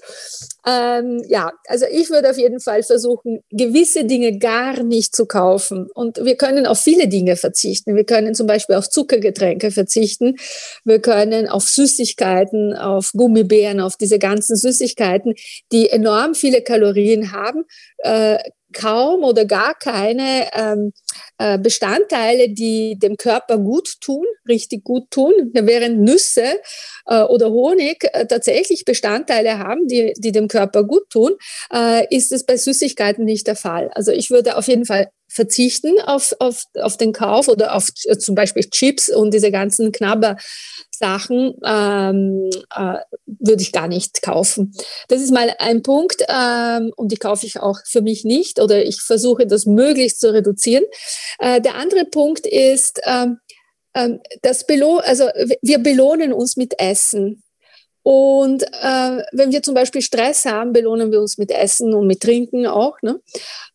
Ähm, 0.65 1.21
ja, 1.27 1.51
also 1.67 1.85
ich 1.91 2.09
würde 2.09 2.29
auf 2.29 2.37
jeden 2.37 2.61
Fall 2.61 2.83
versuchen, 2.83 3.41
gewisse 3.51 4.05
Dinge 4.05 4.37
gar 4.37 4.81
nicht 4.81 5.13
zu 5.13 5.25
kaufen. 5.25 5.89
Und 5.93 6.23
wir 6.23 6.37
können 6.37 6.65
auf 6.65 6.79
viele 6.79 7.09
Dinge 7.09 7.35
verzichten. 7.35 7.95
Wir 7.95 8.05
können 8.05 8.33
zum 8.33 8.47
Beispiel 8.47 8.77
auf 8.77 8.89
Zuckergetränke 8.89 9.71
verzichten. 9.71 10.37
Wir 10.85 10.99
können 10.99 11.49
auf 11.49 11.63
Süßigkeiten, 11.63 12.73
auf 12.75 13.11
Gummibären, 13.13 13.81
auf 13.81 13.97
diese 13.97 14.19
ganzen 14.19 14.55
Süßigkeiten, 14.55 15.33
die 15.73 15.89
enorm 15.89 16.33
viele 16.33 16.61
Kalorien 16.61 17.33
haben, 17.33 17.65
äh, 17.97 18.37
kaum 18.73 19.23
oder 19.23 19.45
gar 19.45 19.75
keine 19.75 20.49
ähm, 20.53 20.91
äh, 21.37 21.57
Bestandteile, 21.57 22.49
die 22.49 22.97
dem 22.99 23.17
Körper 23.17 23.57
gut 23.57 24.01
tun, 24.01 24.25
richtig 24.47 24.83
gut 24.83 25.09
tun, 25.11 25.33
während 25.53 26.01
Nüsse 26.01 26.59
äh, 27.05 27.21
oder 27.21 27.49
Honig 27.51 28.03
äh, 28.13 28.25
tatsächlich 28.25 28.85
Bestandteile 28.85 29.59
haben, 29.59 29.87
die, 29.87 30.13
die 30.17 30.31
dem 30.31 30.47
Körper 30.47 30.83
gut 30.83 31.09
tun, 31.09 31.31
äh, 31.73 32.05
ist 32.15 32.31
es 32.31 32.45
bei 32.45 32.57
Süßigkeiten 32.57 33.23
nicht 33.23 33.47
der 33.47 33.55
Fall. 33.55 33.89
Also 33.93 34.11
ich 34.11 34.29
würde 34.29 34.57
auf 34.57 34.67
jeden 34.67 34.85
Fall 34.85 35.09
verzichten 35.33 35.99
auf, 36.05 36.35
auf, 36.39 36.65
auf 36.75 36.97
den 36.97 37.11
Kauf 37.11 37.47
oder 37.47 37.75
auf 37.75 37.89
äh, 38.05 38.17
zum 38.17 38.35
Beispiel 38.35 38.69
Chips 38.69 39.09
und 39.09 39.33
diese 39.33 39.51
ganzen 39.51 39.91
Knabber-Sachen 39.91 41.55
ähm, 41.65 42.49
äh, 42.75 42.99
würde 43.25 43.61
ich 43.61 43.71
gar 43.71 43.87
nicht 43.87 44.21
kaufen. 44.21 44.73
Das 45.07 45.21
ist 45.21 45.33
mal 45.33 45.51
ein 45.57 45.81
Punkt 45.81 46.23
ähm, 46.29 46.91
und 46.95 47.11
die 47.11 47.17
kaufe 47.17 47.45
ich 47.45 47.59
auch 47.59 47.79
für 47.85 48.01
mich 48.01 48.23
nicht 48.23 48.59
oder 48.61 48.85
ich 48.85 49.01
versuche 49.01 49.47
das 49.47 49.65
möglichst 49.65 50.19
zu 50.19 50.31
reduzieren. 50.31 50.83
Äh, 51.39 51.61
der 51.61 51.75
andere 51.75 52.05
Punkt 52.05 52.45
ist, 52.45 53.01
ähm, 53.05 53.39
ähm, 53.95 54.19
das 54.43 54.65
Belo 54.67 54.97
also 54.97 55.25
wir 55.61 55.79
belohnen 55.79 56.31
uns 56.31 56.57
mit 56.57 56.79
Essen. 56.79 57.43
Und 58.03 58.63
äh, 58.63 59.23
wenn 59.31 59.51
wir 59.51 59.63
zum 59.63 59.73
Beispiel 59.73 60.01
Stress 60.01 60.45
haben, 60.45 60.73
belohnen 60.73 61.11
wir 61.11 61.21
uns 61.21 61.37
mit 61.37 61.51
Essen 61.51 61.93
und 61.93 62.05
mit 62.05 62.19
Trinken 62.19 62.67
auch. 62.67 63.01
Ne? 63.01 63.21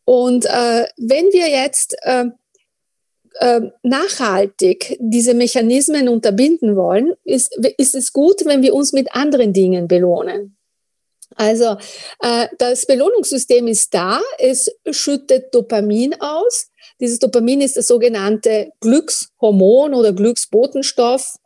Und 0.04 0.44
äh, 0.44 0.86
wenn 0.98 1.32
wir 1.32 1.48
jetzt 1.48 1.96
äh, 2.02 2.26
nachhaltig 3.82 4.96
diese 5.00 5.34
Mechanismen 5.34 6.08
unterbinden 6.08 6.76
wollen, 6.76 7.14
ist, 7.24 7.56
ist 7.78 7.94
es 7.94 8.12
gut, 8.12 8.44
wenn 8.44 8.62
wir 8.62 8.74
uns 8.74 8.92
mit 8.92 9.14
anderen 9.14 9.52
Dingen 9.52 9.88
belohnen. 9.88 10.56
Also 11.36 11.76
äh, 12.20 12.48
das 12.58 12.86
Belohnungssystem 12.86 13.68
ist 13.68 13.94
da, 13.94 14.20
es 14.38 14.70
schüttet 14.90 15.54
Dopamin 15.54 16.14
aus. 16.20 16.70
Dieses 17.00 17.18
Dopamin 17.18 17.60
ist 17.60 17.76
das 17.76 17.86
sogenannte 17.86 18.72
Glückshormon 18.80 19.94
oder 19.94 20.12
Glücksbotenstoff, 20.12 21.36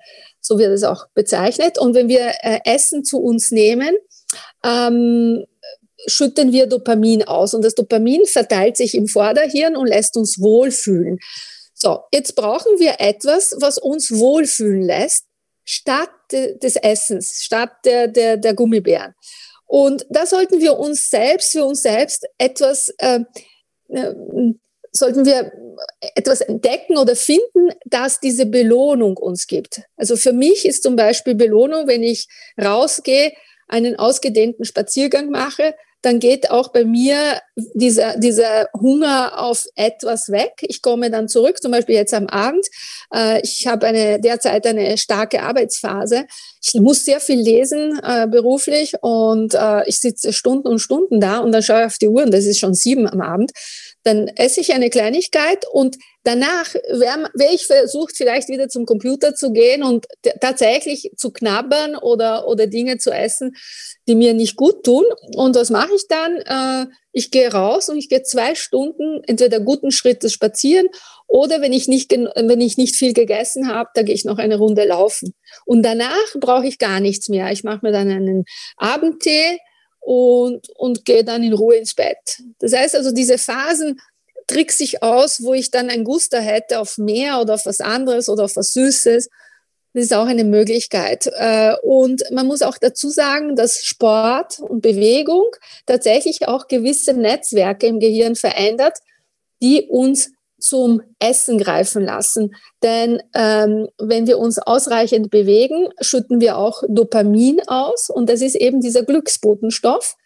so 0.42 0.58
wird 0.58 0.72
es 0.72 0.82
auch 0.82 1.06
bezeichnet. 1.14 1.78
Und 1.78 1.94
wenn 1.94 2.08
wir 2.08 2.32
äh, 2.42 2.58
Essen 2.64 3.04
zu 3.04 3.18
uns 3.18 3.50
nehmen, 3.50 3.94
ähm, 4.64 5.46
schütten 6.06 6.52
wir 6.52 6.66
Dopamin 6.66 7.22
aus 7.22 7.54
und 7.54 7.64
das 7.64 7.75
Dopamin 7.75 8.26
verteilt 8.26 8.76
sich 8.76 8.94
im 8.94 9.06
Vorderhirn 9.06 9.76
und 9.76 9.87
lässt 9.87 10.16
uns 10.16 10.40
wohlfühlen. 10.40 11.18
So, 11.75 12.00
jetzt 12.12 12.34
brauchen 12.34 12.78
wir 12.78 12.96
etwas, 12.99 13.54
was 13.61 13.78
uns 13.78 14.11
wohlfühlen 14.11 14.82
lässt, 14.82 15.26
statt 15.64 16.11
des 16.30 16.76
Essens, 16.76 17.42
statt 17.42 17.70
der, 17.84 18.08
der, 18.08 18.37
der 18.37 18.54
Gummibären. 18.54 19.14
Und 19.66 20.06
da 20.11 20.26
sollten 20.26 20.61
wir 20.61 20.78
uns 20.78 21.08
selbst, 21.08 21.52
für 21.52 21.64
uns 21.64 21.82
selbst 21.82 22.26
etwas, 22.38 22.92
äh, 22.99 23.20
äh, 23.88 24.14
sollten 24.92 25.25
wir 25.25 25.52
etwas 26.14 26.42
entdecken 26.42 26.99
oder 26.99 27.16
finden, 27.16 27.70
das 27.87 28.20
diese 28.20 28.46
Belohnung 28.46 29.16
uns 29.16 29.46
gibt. 29.46 29.82
Also 29.96 30.16
für 30.16 30.32
mich 30.32 30.66
ist 30.66 30.82
zum 30.82 30.96
Beispiel 30.96 31.34
Belohnung, 31.34 31.87
wenn 31.87 32.02
ich 32.02 32.28
rausgehe, 32.62 33.32
einen 33.68 33.99
ausgedehnten 33.99 34.64
Spaziergang 34.66 35.30
mache, 35.30 35.75
dann 36.02 36.18
geht 36.18 36.50
auch 36.50 36.68
bei 36.72 36.84
mir 36.84 37.40
dieser, 37.75 38.18
dieser 38.18 38.68
Hunger 38.75 39.40
auf 39.40 39.66
etwas 39.76 40.30
weg. 40.30 40.54
Ich 40.62 40.82
komme 40.82 41.11
dann 41.11 41.28
zurück, 41.28 41.62
zum 41.62 41.70
Beispiel 41.70 41.94
jetzt 41.94 42.12
am 42.12 42.26
Abend. 42.26 42.66
Äh, 43.14 43.40
ich 43.42 43.68
habe 43.68 43.87
eine, 43.87 44.20
derzeit 44.20 44.66
eine 44.66 44.99
starke 44.99 45.42
Arbeitsphase. 45.42 46.26
Ich 46.61 46.75
muss 46.80 47.04
sehr 47.04 47.20
viel 47.20 47.40
lesen 47.40 48.00
äh, 48.02 48.26
beruflich 48.26 48.94
und 49.00 49.54
äh, 49.54 49.88
ich 49.88 50.00
sitze 50.00 50.32
Stunden 50.32 50.66
und 50.66 50.80
Stunden 50.80 51.20
da 51.20 51.38
und 51.38 51.52
dann 51.52 51.62
schaue 51.62 51.80
ich 51.82 51.87
auf 51.87 51.99
die 51.99 52.08
Uhr 52.08 52.25
und 52.25 52.34
das 52.34 52.46
ist 52.46 52.58
schon 52.58 52.75
sieben 52.75 53.08
am 53.08 53.20
Abend. 53.20 53.52
Dann 54.04 54.28
esse 54.28 54.61
ich 54.61 54.73
eine 54.73 54.90
Kleinigkeit 54.90 55.64
und 55.71 55.97
danach 56.25 56.75
wäre 56.75 57.30
wär 57.35 57.52
ich 57.52 57.66
versucht, 57.66 58.16
vielleicht 58.16 58.49
wieder 58.49 58.68
zum 58.68 58.87
Computer 58.87 59.35
zu 59.35 59.52
gehen 59.52 59.82
und 59.82 60.06
tatsächlich 60.40 61.12
zu 61.16 61.30
knabbern 61.30 61.97
oder, 61.97 62.47
oder 62.49 62.66
Dinge 62.66 62.99
zu 62.99 63.11
essen, 63.11 63.54
die 64.09 64.14
mir 64.14 64.35
nicht 64.35 64.56
gut 64.56 64.85
tun. 64.85 65.04
Und 65.37 65.56
was 65.56 65.71
mache 65.71 65.94
ich 65.94 66.06
dann? 66.09 66.37
Äh, 66.37 66.92
ich 67.12 67.30
gehe 67.30 67.52
raus 67.52 67.88
und 67.88 67.99
ich 67.99 68.09
gehe 68.09 68.23
zwei 68.23 68.54
Stunden 68.54 69.23
entweder 69.26 69.61
guten 69.61 69.90
Schrittes 69.90 70.32
spazieren 70.32 70.88
oder 71.26 71.61
wenn 71.61 71.73
ich 71.73 71.88
nicht, 71.88 72.12
wenn 72.12 72.61
ich 72.61 72.76
nicht 72.76 72.97
viel 72.97 73.12
gegessen 73.12 73.68
habe, 73.68 73.90
da 73.94 74.02
gehe 74.02 74.14
ich 74.14 74.25
noch 74.25 74.38
eine 74.38 74.59
Runde 74.59 74.85
laufen. 74.85 75.35
Und 75.64 75.82
danach 75.82 76.26
brauche 76.38 76.66
ich 76.66 76.78
gar 76.78 77.00
nichts 77.00 77.28
mehr. 77.28 77.50
Ich 77.52 77.64
mache 77.64 77.80
mir 77.82 77.92
dann 77.92 78.11
einen 78.11 78.44
Abendtee 78.76 79.59
und, 80.02 80.68
und 80.76 81.04
gehe 81.04 81.25
dann 81.25 81.42
in 81.42 81.52
Ruhe 81.52 81.76
ins 81.76 81.94
Bett. 81.94 82.42
Das 82.59 82.75
heißt 82.75 82.97
also, 82.97 83.12
diese 83.12 83.38
Phasen 83.38 84.00
trickse 84.49 84.82
ich 84.82 85.02
aus, 85.02 85.42
wo 85.42 85.54
ich 85.54 85.71
dann 85.71 85.88
ein 85.88 86.04
Guster 86.04 86.40
hätte 86.40 86.80
auf 86.80 86.99
mehr 86.99 87.40
oder 87.40 87.54
auf 87.54 87.66
was 87.66 87.80
anderes 87.80 88.28
oder 88.28 88.44
auf 88.44 88.56
was 88.56 88.73
Süßes. 88.75 89.28
Das 89.94 90.04
ist 90.04 90.14
auch 90.14 90.26
eine 90.26 90.44
Möglichkeit. 90.44 91.28
Äh, 91.35 91.75
und 91.82 92.23
man 92.32 92.47
muss 92.47 92.62
auch 92.62 92.78
dazu 92.78 93.11
sagen, 93.11 93.54
dass 93.56 93.85
Sport 93.85 94.59
und 94.59 94.80
Bewegung 94.80 95.47
tatsächlich 95.87 96.49
auch 96.49 96.66
gewisse 96.66 97.12
Netzwerke 97.12 97.87
im 97.87 98.00
Gehirn 98.00 98.35
verändert, 98.35 98.99
die 99.62 99.82
uns 99.88 100.30
zum 100.62 101.02
Essen 101.19 101.59
greifen 101.59 102.04
lassen. 102.04 102.54
Denn 102.83 103.23
ähm, 103.35 103.88
wenn 103.99 104.26
wir 104.26 104.38
uns 104.38 104.59
ausreichend 104.59 105.31
bewegen, 105.31 105.88
schütten 106.00 106.40
wir 106.40 106.57
auch 106.57 106.83
Dopamin 106.88 107.61
aus 107.66 108.11
und 108.11 108.28
das 108.28 108.40
ist 108.40 108.54
eben 108.54 108.81
dieser 108.81 109.02
Glücksbotenstoff, 109.02 110.16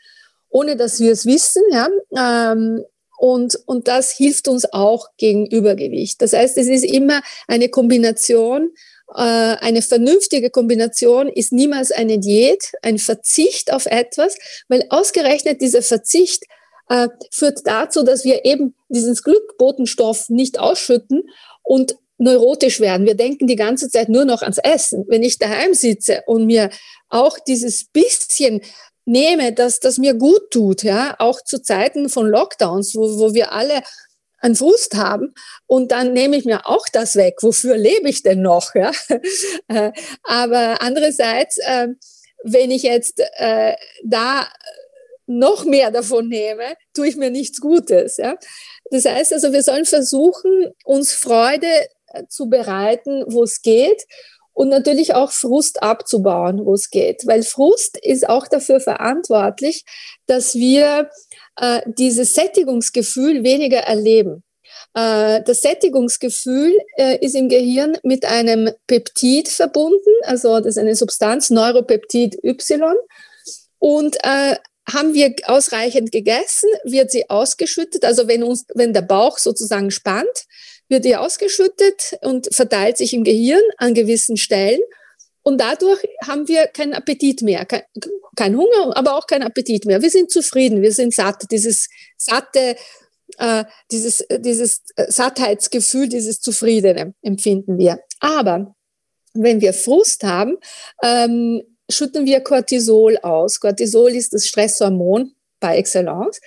ohne 0.49 0.76
dass 0.76 1.00
wir 1.00 1.12
es 1.12 1.26
wissen. 1.26 1.62
Ja? 1.73 1.88
Ähm, 2.16 2.85
und, 3.19 3.59
und 3.66 3.88
das 3.88 4.12
hilft 4.12 4.47
uns 4.47 4.71
auch 4.73 5.09
gegen 5.16 5.47
Übergewicht. 5.47 6.21
Das 6.21 6.35
heißt, 6.35 6.59
es 6.59 6.69
ist 6.69 6.85
immer 6.85 7.23
eine 7.49 7.69
Kombination 7.71 8.71
äh, 9.14 9.21
eine 9.61 9.83
vernünftige 9.83 10.50
Kombination 10.50 11.28
ist 11.28 11.52
niemals 11.52 11.93
eine 11.93 12.19
Diät, 12.19 12.73
ein 12.83 12.99
Verzicht 12.99 13.73
auf 13.73 13.87
etwas, 13.87 14.37
weil 14.69 14.85
ausgerechnet 14.90 15.61
dieser 15.61 15.83
Verzicht 15.83 16.45
äh, 16.88 17.09
führt 17.31 17.61
dazu, 17.64 18.02
dass 18.02 18.25
wir 18.25 18.45
eben 18.45 18.75
diesen 18.88 19.14
Glückbotenstoff 19.14 20.28
nicht 20.28 20.59
ausschütten 20.59 21.25
und 21.62 21.97
neurotisch 22.19 22.81
werden. 22.81 23.07
Wir 23.07 23.14
denken 23.14 23.47
die 23.47 23.57
ganze 23.57 23.90
Zeit 23.90 24.09
nur 24.09 24.25
noch 24.25 24.43
ans 24.43 24.59
Essen. 24.59 25.05
Wenn 25.09 25.23
ich 25.23 25.38
daheim 25.38 25.75
sitze 25.75 26.23
und 26.26 26.47
mir 26.47 26.71
auch 27.09 27.38
dieses 27.38 27.85
bisschen 27.85 28.62
nehme, 29.05 29.52
dass 29.52 29.81
das 29.81 29.99
mir 29.99 30.14
gut 30.14 30.50
tut, 30.50 30.83
ja, 30.83 31.14
auch 31.19 31.43
zu 31.43 31.62
Zeiten 31.62 32.09
von 32.09 32.26
Lockdowns, 32.26 32.95
wo, 32.95 33.19
wo 33.19 33.35
wir 33.35 33.52
alle 33.52 33.83
einen 34.38 34.57
Frust 34.57 34.95
haben 34.95 35.35
und 35.66 35.93
dann 35.93 36.12
nehme 36.12 36.37
ich 36.37 36.45
mir 36.45 36.66
auch 36.66 36.87
das 36.93 37.16
weg. 37.16 37.37
Wofür 37.43 37.76
lebe 37.76 38.09
ich 38.09 38.23
denn 38.23 38.43
noch? 38.43 38.75
Ja? 38.75 38.93
Äh, 39.69 39.90
aber 40.23 40.81
andererseits, 40.81 41.59
äh, 41.59 41.88
wenn 42.45 42.71
ich 42.71 42.85
jetzt 42.85 43.21
äh, 43.38 43.75
da 44.05 44.47
noch 45.26 45.64
mehr 45.64 45.90
davon 45.90 46.28
nehme, 46.28 46.75
tue 46.95 47.09
ich 47.09 47.16
mir 47.16 47.30
nichts 47.30 47.61
Gutes. 47.61 48.16
Ja? 48.16 48.37
Das 48.90 49.04
heißt 49.04 49.33
also, 49.33 49.52
wir 49.52 49.62
sollen 49.62 49.85
versuchen, 49.85 50.71
uns 50.85 51.12
Freude 51.12 51.88
zu 52.28 52.49
bereiten, 52.49 53.25
wo 53.26 53.42
es 53.42 53.62
geht 53.62 54.04
und 54.56 54.71
natürlich 54.71 55.14
auch 55.14 55.33
Frust 55.33 55.83
abzubauen, 55.83 56.64
wo 56.64 56.73
es 56.73 56.88
geht, 56.90 57.26
weil 57.26 57.42
Frust 57.42 57.99
ist 57.99 58.28
auch 58.28 58.49
dafür 58.49 58.80
verantwortlich, 58.80 59.85
dass 60.26 60.54
wir 60.54 61.11
äh, 61.61 61.83
dieses 61.87 62.35
Sättigungsgefühl 62.35 63.45
weniger 63.45 63.80
erleben. 63.80 64.45
Äh, 64.95 65.42
das 65.42 65.61
Sättigungsgefühl 65.61 66.75
äh, 66.97 67.18
ist 67.23 67.35
im 67.35 67.50
Gehirn 67.50 67.99
mit 68.02 68.25
einem 68.25 68.71
Peptid 68.87 69.49
verbunden, 69.49 70.11
also 70.23 70.56
das 70.59 70.68
ist 70.68 70.78
eine 70.78 70.97
Substanz, 70.97 71.50
Neuropeptid 71.50 72.42
Y. 72.42 72.95
Und 73.78 74.16
äh, 74.25 74.56
haben 74.93 75.14
wir 75.14 75.35
ausreichend 75.45 76.12
gegessen, 76.12 76.69
wird 76.85 77.11
sie 77.11 77.28
ausgeschüttet. 77.28 78.05
Also 78.05 78.28
wenn 78.28 78.43
uns, 78.43 78.66
wenn 78.75 78.93
der 78.93 79.02
Bauch 79.02 79.38
sozusagen 79.38 79.90
spannt, 79.90 80.47
wird 80.88 81.05
die 81.05 81.16
ausgeschüttet 81.16 82.16
und 82.23 82.55
verteilt 82.55 82.97
sich 82.97 83.12
im 83.12 83.25
Gehirn 83.25 83.62
an 83.78 83.95
gewissen 83.95 84.37
Stellen. 84.37 84.81
Und 85.43 85.61
dadurch 85.61 86.00
haben 86.25 86.49
wir 86.49 86.66
keinen 86.69 86.95
Appetit 86.95 87.43
mehr, 87.43 87.64
kein, 87.66 87.83
kein, 88.37 88.57
Hunger, 88.57 88.97
aber 88.97 89.16
auch 89.16 89.26
keinen 89.26 89.45
Appetit 89.45 89.85
mehr. 89.85 90.02
Wir 90.02 90.11
sind 90.11 90.31
zufrieden, 90.31 90.83
wir 90.83 90.93
sind 90.93 91.14
satt. 91.14 91.45
Dieses 91.50 91.88
satte, 92.16 92.76
äh, 93.38 93.64
dieses, 93.90 94.25
dieses 94.38 94.83
Sattheitsgefühl, 94.97 96.09
dieses 96.09 96.40
Zufriedene 96.40 97.14
empfinden 97.23 97.78
wir. 97.78 98.00
Aber 98.21 98.75
wenn 99.35 99.61
wir 99.61 99.73
Frust 99.73 100.25
haben, 100.25 100.57
ähm, 101.02 101.62
schütten 101.90 102.26
wir 102.26 102.40
Cortisol 102.40 103.16
aus. 103.19 103.61
Cortisol 103.61 104.14
ist 104.14 104.33
das 104.33 104.47
Stresshormon 104.47 105.35
par 105.61 105.76
excellence. 105.76 106.40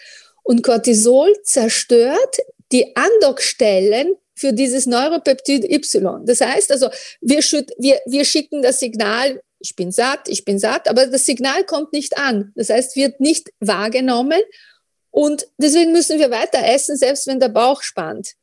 Und 0.44 0.64
Cortisol 0.64 1.34
zerstört 1.44 2.38
die 2.72 2.96
Andockstellen 2.96 4.16
für 4.36 4.54
dieses 4.54 4.86
Neuropeptid 4.86 5.66
Y. 5.66 6.26
Das 6.26 6.42
heißt 6.42 6.72
also, 6.72 6.90
wir, 7.22 7.40
wir, 7.40 8.00
wir 8.06 8.26
schicken 8.26 8.62
das 8.62 8.80
Signal, 8.80 9.42
ich 9.60 9.76
bin 9.76 9.92
satt, 9.92 10.30
ich 10.30 10.46
bin 10.46 10.60
satt, 10.60 10.90
aber 10.90 11.08
das 11.08 11.26
Signal 11.26 11.66
kommt 11.66 11.92
nicht 11.92 12.18
an. 12.18 12.54
Das 12.56 12.70
heißt, 12.70 12.96
wird 12.96 13.20
nicht 13.20 13.52
wahrgenommen 13.60 14.40
und 15.12 15.48
deswegen 15.58 15.92
müssen 15.92 16.20
wir 16.20 16.32
weiter 16.32 16.66
essen, 16.66 16.96
selbst 16.96 17.28
wenn 17.28 17.40
der 17.40 17.50
Bauch 17.50 17.82
spannt. 17.82 18.36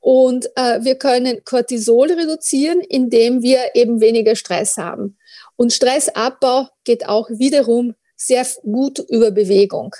Und 0.00 0.46
äh, 0.56 0.82
wir 0.82 0.96
können 0.96 1.44
Cortisol 1.44 2.12
reduzieren, 2.12 2.80
indem 2.80 3.42
wir 3.42 3.74
eben 3.74 4.00
weniger 4.00 4.34
Stress 4.34 4.76
haben. 4.76 5.16
Und 5.62 5.72
Stressabbau 5.72 6.66
geht 6.82 7.08
auch 7.08 7.30
wiederum 7.30 7.94
sehr 8.16 8.44
gut 8.62 8.98
über 8.98 9.30
Bewegung. 9.30 9.94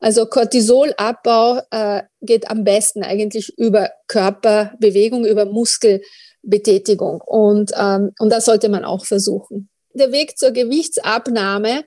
Also 0.00 0.24
Cortisolabbau 0.24 1.60
äh, 1.70 2.04
geht 2.22 2.50
am 2.50 2.64
besten 2.64 3.02
eigentlich 3.02 3.52
über 3.58 3.90
Körperbewegung, 4.06 5.26
über 5.26 5.44
Muskelbetätigung. 5.44 7.20
Und, 7.20 7.72
ähm, 7.76 8.12
und 8.18 8.30
das 8.30 8.46
sollte 8.46 8.70
man 8.70 8.86
auch 8.86 9.04
versuchen. 9.04 9.68
Der 9.92 10.10
Weg 10.10 10.38
zur 10.38 10.52
Gewichtsabnahme, 10.52 11.84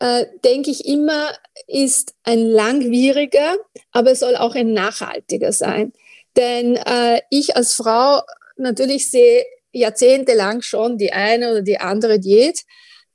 äh, 0.00 0.26
denke 0.44 0.72
ich 0.72 0.84
immer, 0.84 1.30
ist 1.66 2.12
ein 2.22 2.44
langwieriger, 2.44 3.56
aber 3.92 4.10
es 4.10 4.20
soll 4.20 4.36
auch 4.36 4.54
ein 4.54 4.74
nachhaltiger 4.74 5.52
sein. 5.52 5.94
Denn 6.36 6.76
äh, 6.76 7.22
ich 7.30 7.56
als 7.56 7.72
Frau 7.72 8.20
natürlich 8.58 9.10
sehe 9.10 9.42
jahrzehntelang 9.72 10.62
schon 10.62 10.98
die 10.98 11.12
eine 11.12 11.50
oder 11.50 11.62
die 11.62 11.78
andere 11.78 12.20
Diät 12.20 12.60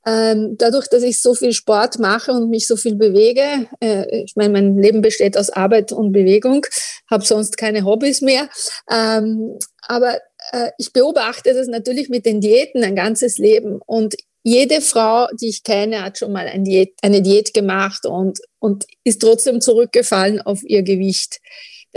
ähm, 0.07 0.55
dadurch, 0.57 0.87
dass 0.87 1.03
ich 1.03 1.21
so 1.21 1.33
viel 1.33 1.51
Sport 1.51 1.99
mache 1.99 2.31
und 2.31 2.49
mich 2.49 2.65
so 2.65 2.77
viel 2.77 2.95
bewege, 2.95 3.67
äh, 3.81 4.23
ich 4.23 4.37
meine, 4.37 4.53
mein 4.53 4.77
Leben 4.77 5.01
besteht 5.01 5.37
aus 5.37 5.49
Arbeit 5.49 5.91
und 5.91 6.13
Bewegung, 6.13 6.65
habe 7.11 7.25
sonst 7.25 7.57
keine 7.57 7.83
Hobbys 7.83 8.21
mehr. 8.21 8.47
Ähm, 8.89 9.59
aber 9.81 10.15
äh, 10.53 10.69
ich 10.77 10.93
beobachte 10.93 11.53
das 11.53 11.67
natürlich 11.67 12.07
mit 12.07 12.25
den 12.25 12.39
Diäten 12.39 12.85
ein 12.85 12.95
ganzes 12.95 13.37
Leben. 13.37 13.81
Und 13.85 14.15
jede 14.43 14.79
Frau, 14.79 15.27
die 15.41 15.49
ich 15.49 15.63
kenne, 15.63 16.05
hat 16.05 16.17
schon 16.17 16.31
mal 16.31 16.47
eine 16.47 16.63
Diät, 16.63 16.93
eine 17.01 17.21
Diät 17.21 17.53
gemacht 17.53 18.05
und, 18.05 18.39
und 18.59 18.85
ist 19.03 19.21
trotzdem 19.21 19.59
zurückgefallen 19.59 20.39
auf 20.39 20.63
ihr 20.63 20.83
Gewicht. 20.83 21.41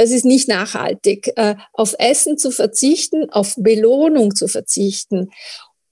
Das 0.00 0.12
ist 0.12 0.25
nicht 0.25 0.49
nachhaltig. 0.49 1.30
Äh, 1.37 1.57
auf 1.75 1.95
Essen 1.99 2.38
zu 2.38 2.50
verzichten, 2.50 3.28
auf 3.28 3.54
Belohnung 3.59 4.35
zu 4.35 4.49
verzichten 4.49 5.28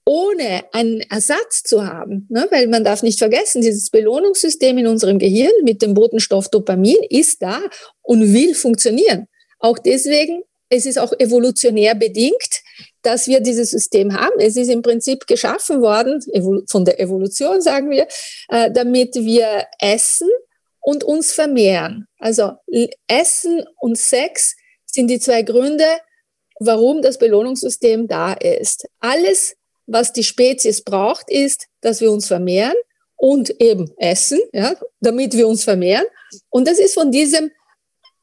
ohne 0.03 0.63
einen 0.71 1.01
Ersatz 1.01 1.61
zu 1.61 1.85
haben, 1.85 2.25
ne? 2.31 2.47
weil 2.49 2.65
man 2.65 2.83
darf 2.83 3.03
nicht 3.03 3.19
vergessen, 3.19 3.61
dieses 3.61 3.91
Belohnungssystem 3.91 4.79
in 4.79 4.87
unserem 4.87 5.19
Gehirn 5.19 5.51
mit 5.63 5.83
dem 5.83 5.93
Botenstoff 5.93 6.49
Dopamin 6.49 6.97
ist 7.11 7.43
da 7.43 7.61
und 8.01 8.33
will 8.33 8.55
funktionieren. 8.55 9.27
Auch 9.59 9.77
deswegen, 9.77 10.41
es 10.69 10.87
ist 10.87 10.97
auch 10.97 11.13
evolutionär 11.19 11.93
bedingt, 11.93 12.63
dass 13.03 13.27
wir 13.27 13.39
dieses 13.39 13.69
System 13.69 14.19
haben. 14.19 14.39
Es 14.39 14.55
ist 14.55 14.69
im 14.69 14.81
Prinzip 14.81 15.27
geschaffen 15.27 15.83
worden, 15.83 16.19
von 16.67 16.85
der 16.85 16.99
Evolution 16.99 17.61
sagen 17.61 17.91
wir, 17.91 18.07
äh, 18.47 18.71
damit 18.71 19.13
wir 19.13 19.65
essen 19.79 20.29
und 20.81 21.03
uns 21.03 21.31
vermehren. 21.31 22.07
Also 22.17 22.53
Essen 23.07 23.65
und 23.79 23.97
Sex 23.97 24.55
sind 24.85 25.07
die 25.07 25.19
zwei 25.19 25.43
Gründe, 25.43 25.85
warum 26.59 27.01
das 27.01 27.17
Belohnungssystem 27.17 28.07
da 28.07 28.33
ist. 28.33 28.85
Alles 28.99 29.55
was 29.89 30.13
die 30.13 30.23
Spezies 30.23 30.81
braucht, 30.81 31.29
ist, 31.29 31.67
dass 31.81 31.99
wir 31.99 32.11
uns 32.11 32.27
vermehren 32.27 32.75
und 33.15 33.49
eben 33.61 33.91
essen, 33.97 34.39
ja, 34.53 34.75
damit 35.01 35.35
wir 35.35 35.47
uns 35.47 35.63
vermehren. 35.63 36.05
Und 36.49 36.67
das 36.67 36.79
ist 36.79 36.93
von 36.93 37.11
diesem 37.11 37.51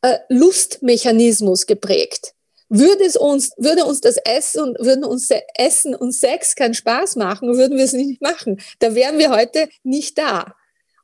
äh, 0.02 0.18
Lustmechanismus 0.28 1.66
geprägt. 1.66 2.32
Würde 2.68 3.04
es 3.04 3.16
uns, 3.16 3.50
würde 3.56 3.84
uns 3.84 4.00
das 4.00 4.16
Essen 4.16 4.62
und 4.62 4.78
würden 4.80 5.04
uns 5.04 5.28
Essen 5.56 5.94
und 5.94 6.12
Sex 6.12 6.54
keinen 6.54 6.74
Spaß 6.74 7.16
machen, 7.16 7.56
würden 7.56 7.76
wir 7.76 7.84
es 7.84 7.92
nicht 7.92 8.20
machen. 8.20 8.60
Da 8.80 8.94
wären 8.94 9.18
wir 9.18 9.30
heute 9.30 9.68
nicht 9.84 10.18
da. 10.18 10.55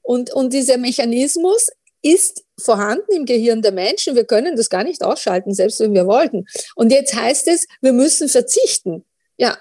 Und, 0.02 0.32
und 0.32 0.52
dieser 0.52 0.76
Mechanismus 0.78 1.68
ist 2.02 2.44
vorhanden 2.58 3.12
im 3.12 3.24
Gehirn 3.24 3.62
der 3.62 3.72
Menschen. 3.72 4.16
Wir 4.16 4.24
können 4.24 4.56
das 4.56 4.68
gar 4.68 4.84
nicht 4.84 5.02
ausschalten, 5.02 5.54
selbst 5.54 5.80
wenn 5.80 5.94
wir 5.94 6.06
wollten. 6.06 6.46
Und 6.74 6.92
jetzt 6.92 7.14
heißt 7.14 7.48
es, 7.48 7.66
wir 7.80 7.92
müssen 7.92 8.28
verzichten. 8.28 9.04
Ja, 9.36 9.56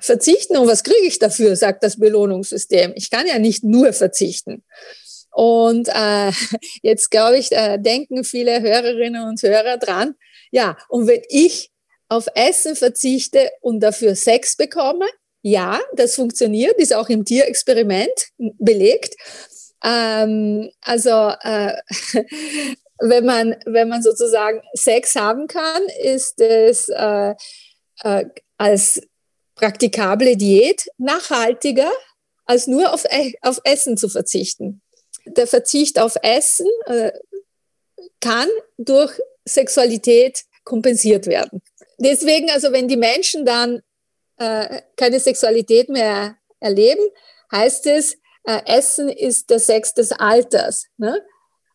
verzichten 0.00 0.56
und 0.56 0.68
was 0.68 0.82
kriege 0.82 1.06
ich 1.06 1.18
dafür, 1.18 1.56
sagt 1.56 1.82
das 1.82 1.98
Belohnungssystem. 1.98 2.92
Ich 2.96 3.10
kann 3.10 3.26
ja 3.26 3.38
nicht 3.38 3.64
nur 3.64 3.92
verzichten. 3.92 4.64
Und 5.32 5.88
äh, 5.88 6.32
jetzt 6.82 7.10
glaube 7.10 7.38
ich, 7.38 7.52
äh, 7.52 7.78
denken 7.78 8.24
viele 8.24 8.60
Hörerinnen 8.60 9.22
und 9.22 9.42
Hörer 9.42 9.78
dran, 9.78 10.14
ja, 10.52 10.76
und 10.88 11.06
wenn 11.06 11.22
ich 11.28 11.70
auf 12.08 12.26
Essen 12.34 12.74
verzichte 12.74 13.50
und 13.60 13.80
dafür 13.80 14.16
Sex 14.16 14.56
bekomme, 14.56 15.06
ja, 15.42 15.80
das 15.94 16.16
funktioniert, 16.16 16.78
ist 16.78 16.94
auch 16.94 17.08
im 17.08 17.24
Tierexperiment 17.24 18.10
belegt. 18.58 19.14
Ähm, 19.82 20.70
also 20.82 21.32
äh, 21.42 21.74
wenn 23.00 23.24
man 23.24 23.56
wenn 23.66 23.88
man 23.88 24.02
sozusagen 24.02 24.62
Sex 24.74 25.14
haben 25.14 25.46
kann, 25.46 25.82
ist 26.02 26.40
es 26.40 26.88
äh, 26.88 27.34
äh, 28.02 28.24
als 28.58 29.00
praktikable 29.54 30.36
Diät 30.36 30.88
nachhaltiger, 30.98 31.90
als 32.46 32.66
nur 32.66 32.92
auf, 32.92 33.04
e, 33.04 33.34
auf 33.42 33.60
Essen 33.64 33.96
zu 33.96 34.08
verzichten. 34.08 34.82
Der 35.26 35.46
Verzicht 35.46 35.98
auf 35.98 36.16
Essen 36.22 36.66
äh, 36.86 37.12
kann 38.20 38.48
durch 38.78 39.12
Sexualität 39.44 40.44
kompensiert 40.64 41.26
werden. 41.26 41.62
Deswegen, 41.98 42.50
also 42.50 42.72
wenn 42.72 42.88
die 42.88 42.96
Menschen 42.96 43.44
dann 43.44 43.82
äh, 44.38 44.80
keine 44.96 45.20
Sexualität 45.20 45.90
mehr 45.90 46.36
erleben, 46.60 47.02
heißt 47.52 47.86
es, 47.86 48.16
äh, 48.44 48.60
Essen 48.66 49.08
ist 49.08 49.50
der 49.50 49.58
Sex 49.58 49.94
des 49.94 50.12
Alters. 50.12 50.86
Ne? 50.96 51.20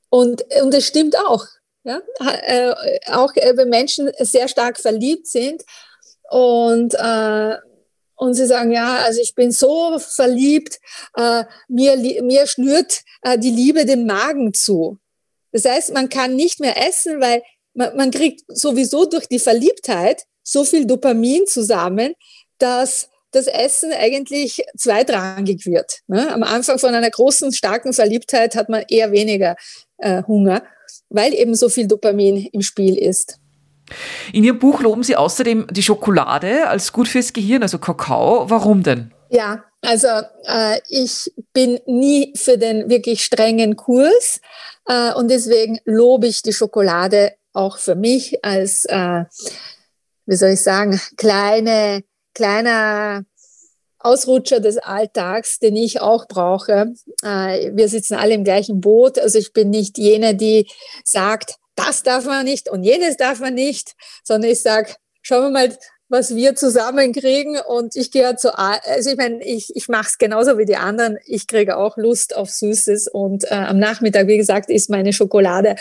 Und, 0.10 0.44
und 0.62 0.74
das 0.74 0.86
stimmt 0.86 1.18
auch. 1.18 1.46
Ja? 1.84 2.02
Äh, 2.20 2.74
auch 3.08 3.36
äh, 3.36 3.56
wenn 3.58 3.70
Menschen 3.70 4.12
sehr 4.20 4.48
stark 4.48 4.80
verliebt 4.80 5.28
sind 5.28 5.64
und 6.30 6.94
äh, 6.96 7.58
und 8.18 8.34
sie 8.34 8.46
sagen, 8.46 8.72
ja, 8.72 9.00
also 9.00 9.20
ich 9.22 9.36
bin 9.36 9.52
so 9.52 10.00
verliebt, 10.00 10.80
äh, 11.16 11.44
mir, 11.68 11.98
mir 12.24 12.48
schnürt 12.48 13.02
äh, 13.22 13.38
die 13.38 13.50
Liebe 13.50 13.86
den 13.86 14.06
Magen 14.06 14.54
zu. 14.54 15.00
Das 15.52 15.66
heißt, 15.66 15.94
man 15.94 16.10
kann 16.10 16.36
nicht 16.36 16.60
mehr 16.60 16.88
essen, 16.88 17.20
weil 17.20 17.44
man, 17.74 17.96
man 17.98 18.12
kriegt 18.12 18.44
sowieso 18.48 19.06
durch 19.06 19.28
die 19.28 19.40
Verliebtheit 19.40 20.24
so 20.44 20.64
viel 20.64 20.86
Dopamin 20.86 21.46
zusammen, 21.46 22.14
dass 22.58 23.10
das 23.36 23.48
Essen 23.48 23.92
eigentlich 23.92 24.64
zweitrangig 24.78 25.66
wird. 25.66 26.00
Ne? 26.08 26.32
Am 26.34 26.44
Anfang 26.44 26.80
von 26.80 26.94
einer 26.94 27.10
großen, 27.10 27.54
starken 27.54 27.94
Verliebtheit 27.94 28.56
hat 28.56 28.70
man 28.70 28.84
eher 28.88 29.12
weniger 29.12 29.56
äh, 29.98 30.24
Hunger, 30.24 30.64
weil 31.10 31.34
eben 31.34 31.56
so 31.56 31.70
viel 31.70 31.88
Dopamin 31.88 32.48
im 32.52 32.62
Spiel 32.62 32.98
ist. 32.98 33.40
In 34.34 34.44
Ihrem 34.44 34.60
Buch 34.60 34.82
loben 34.82 35.04
Sie 35.04 35.16
außerdem 35.16 35.68
die 35.70 35.84
Schokolade 35.84 36.68
als 36.68 36.92
gut 36.92 37.08
fürs 37.08 37.34
Gehirn, 37.34 37.62
also 37.62 37.78
Kakao. 37.78 38.50
Warum 38.50 38.84
denn? 38.84 39.14
Ja, 39.30 39.64
also 39.82 40.08
äh, 40.46 40.80
ich 40.90 41.32
bin 41.54 41.80
nie 41.86 42.34
für 42.36 42.58
den 42.58 42.90
wirklich 42.90 43.24
strengen 43.24 43.76
Kurs 43.76 44.40
äh, 44.88 45.14
und 45.14 45.30
deswegen 45.30 45.80
lobe 45.86 46.28
ich 46.28 46.42
die 46.42 46.54
Schokolade 46.54 47.34
auch 47.54 47.78
für 47.78 47.96
mich 47.96 48.44
als, 48.44 48.86
äh, 48.86 49.26
wie 50.26 50.36
soll 50.36 50.50
ich 50.50 50.62
sagen, 50.62 51.00
kleine, 51.18 52.04
kleiner 52.36 53.26
Ausrutscher 53.98 54.60
des 54.60 54.78
Alltags, 54.78 55.58
den 55.58 55.76
ich 55.76 56.00
auch 56.00 56.28
brauche. 56.28 56.94
Äh, 57.24 57.72
wir 57.74 57.90
sitzen 57.90 58.14
alle 58.14 58.36
im 58.36 58.44
gleichen 58.44 58.80
Boot. 58.80 59.18
Also 59.18 59.40
ich 59.40 59.52
bin 59.52 59.72
nicht 59.72 59.98
jene, 59.98 60.36
die 60.36 60.68
sagt, 61.04 61.56
das 61.76 62.04
darf 62.04 62.26
man 62.26 62.46
nicht 62.46 62.70
und 62.70 62.84
jenes 62.84 63.18
darf 63.18 63.40
man 63.40 63.56
nicht, 63.56 63.96
sondern 64.24 64.52
ich 64.52 64.62
sage, 64.62 64.94
schauen 65.24 65.46
wir 65.46 65.50
mal, 65.50 65.78
was 66.08 66.36
wir 66.36 66.56
zusammenkriegen 66.56 67.58
und 67.68 67.96
ich 67.96 68.12
gehe 68.12 68.36
zu, 68.36 68.58
also 68.58 69.10
ich 69.10 69.18
meine, 69.18 69.44
ich, 69.44 69.76
ich 69.76 69.88
mache 69.88 70.10
es 70.10 70.18
genauso 70.20 70.58
wie 70.60 70.66
die 70.66 70.76
anderen, 70.76 71.18
ich 71.26 71.48
kriege 71.48 71.78
auch 71.78 71.98
Lust 71.98 72.36
auf 72.36 72.52
Süßes 72.52 73.08
und 73.08 73.46
äh, 73.46 73.56
am 73.56 73.80
Nachmittag, 73.80 74.28
wie 74.28 74.38
gesagt, 74.38 74.70
ist 74.70 74.90
meine 74.90 75.14
Schokolade 75.14 75.76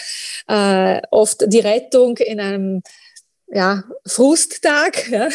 äh, 0.49 1.03
oft 1.11 1.45
die 1.47 1.61
Rettung 1.61 2.17
in 2.17 2.40
einem 2.40 2.83
ja, 3.49 3.85
Frusttag. 4.07 5.09
Ja. 5.11 5.29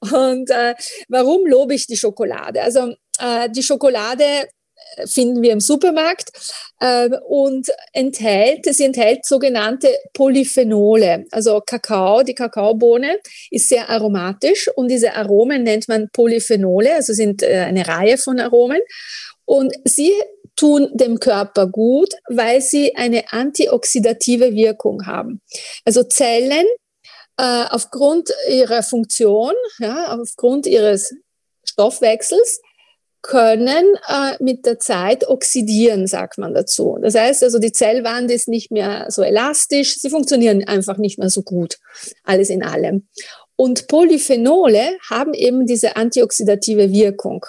Und 0.00 0.50
äh, 0.50 0.74
warum 1.08 1.46
lobe 1.46 1.74
ich 1.74 1.86
die 1.86 1.96
Schokolade? 1.96 2.62
Also 2.62 2.94
äh, 3.18 3.48
die 3.50 3.62
Schokolade 3.62 4.24
finden 5.06 5.42
wir 5.42 5.52
im 5.52 5.60
Supermarkt 5.60 6.30
äh, 6.80 7.08
und 7.28 7.68
enthält, 7.92 8.66
sie 8.66 8.84
enthält 8.84 9.24
sogenannte 9.24 9.88
Polyphenole. 10.12 11.26
Also 11.30 11.60
Kakao, 11.64 12.22
die 12.22 12.34
Kakaobohne 12.34 13.18
ist 13.50 13.68
sehr 13.68 13.88
aromatisch 13.88 14.68
und 14.74 14.88
diese 14.88 15.14
Aromen 15.14 15.62
nennt 15.62 15.88
man 15.88 16.08
Polyphenole, 16.12 16.94
also 16.94 17.12
sind 17.12 17.42
äh, 17.42 17.64
eine 17.66 17.86
Reihe 17.86 18.18
von 18.18 18.40
Aromen. 18.40 18.80
Und 19.44 19.74
sie 19.84 20.12
tun 20.54 20.90
dem 20.92 21.18
Körper 21.18 21.66
gut, 21.66 22.10
weil 22.28 22.60
sie 22.60 22.94
eine 22.94 23.32
antioxidative 23.32 24.52
Wirkung 24.54 25.06
haben. 25.06 25.40
Also 25.84 26.02
Zellen 26.04 26.66
äh, 27.40 27.64
aufgrund 27.70 28.28
ihrer 28.50 28.82
Funktion, 28.82 29.54
ja, 29.78 30.14
aufgrund 30.14 30.66
ihres 30.66 31.14
Stoffwechsels 31.64 32.60
können 33.22 33.84
äh, 34.08 34.36
mit 34.40 34.66
der 34.66 34.78
Zeit 34.78 35.26
oxidieren, 35.26 36.06
sagt 36.06 36.36
man 36.36 36.52
dazu. 36.52 36.98
Das 37.00 37.14
heißt 37.14 37.42
also, 37.42 37.58
die 37.58 37.72
Zellwand 37.72 38.30
ist 38.30 38.48
nicht 38.48 38.70
mehr 38.70 39.06
so 39.08 39.22
elastisch, 39.22 39.98
sie 39.98 40.10
funktionieren 40.10 40.66
einfach 40.66 40.98
nicht 40.98 41.18
mehr 41.18 41.30
so 41.30 41.42
gut, 41.42 41.78
alles 42.24 42.50
in 42.50 42.62
allem. 42.62 43.08
Und 43.56 43.88
Polyphenole 43.88 44.98
haben 45.08 45.32
eben 45.32 45.66
diese 45.66 45.96
antioxidative 45.96 46.92
Wirkung. 46.92 47.46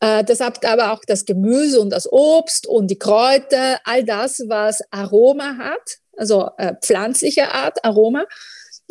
Äh, 0.00 0.24
das 0.24 0.40
hat 0.40 0.64
aber 0.64 0.92
auch 0.92 1.02
das 1.06 1.24
Gemüse 1.24 1.80
und 1.80 1.90
das 1.90 2.10
Obst 2.10 2.66
und 2.66 2.88
die 2.88 2.98
Kräuter, 2.98 3.78
all 3.84 4.02
das, 4.02 4.42
was 4.48 4.80
Aroma 4.90 5.56
hat, 5.56 5.98
also 6.16 6.50
äh, 6.58 6.74
pflanzlicher 6.82 7.54
Art 7.54 7.84
Aroma, 7.84 8.26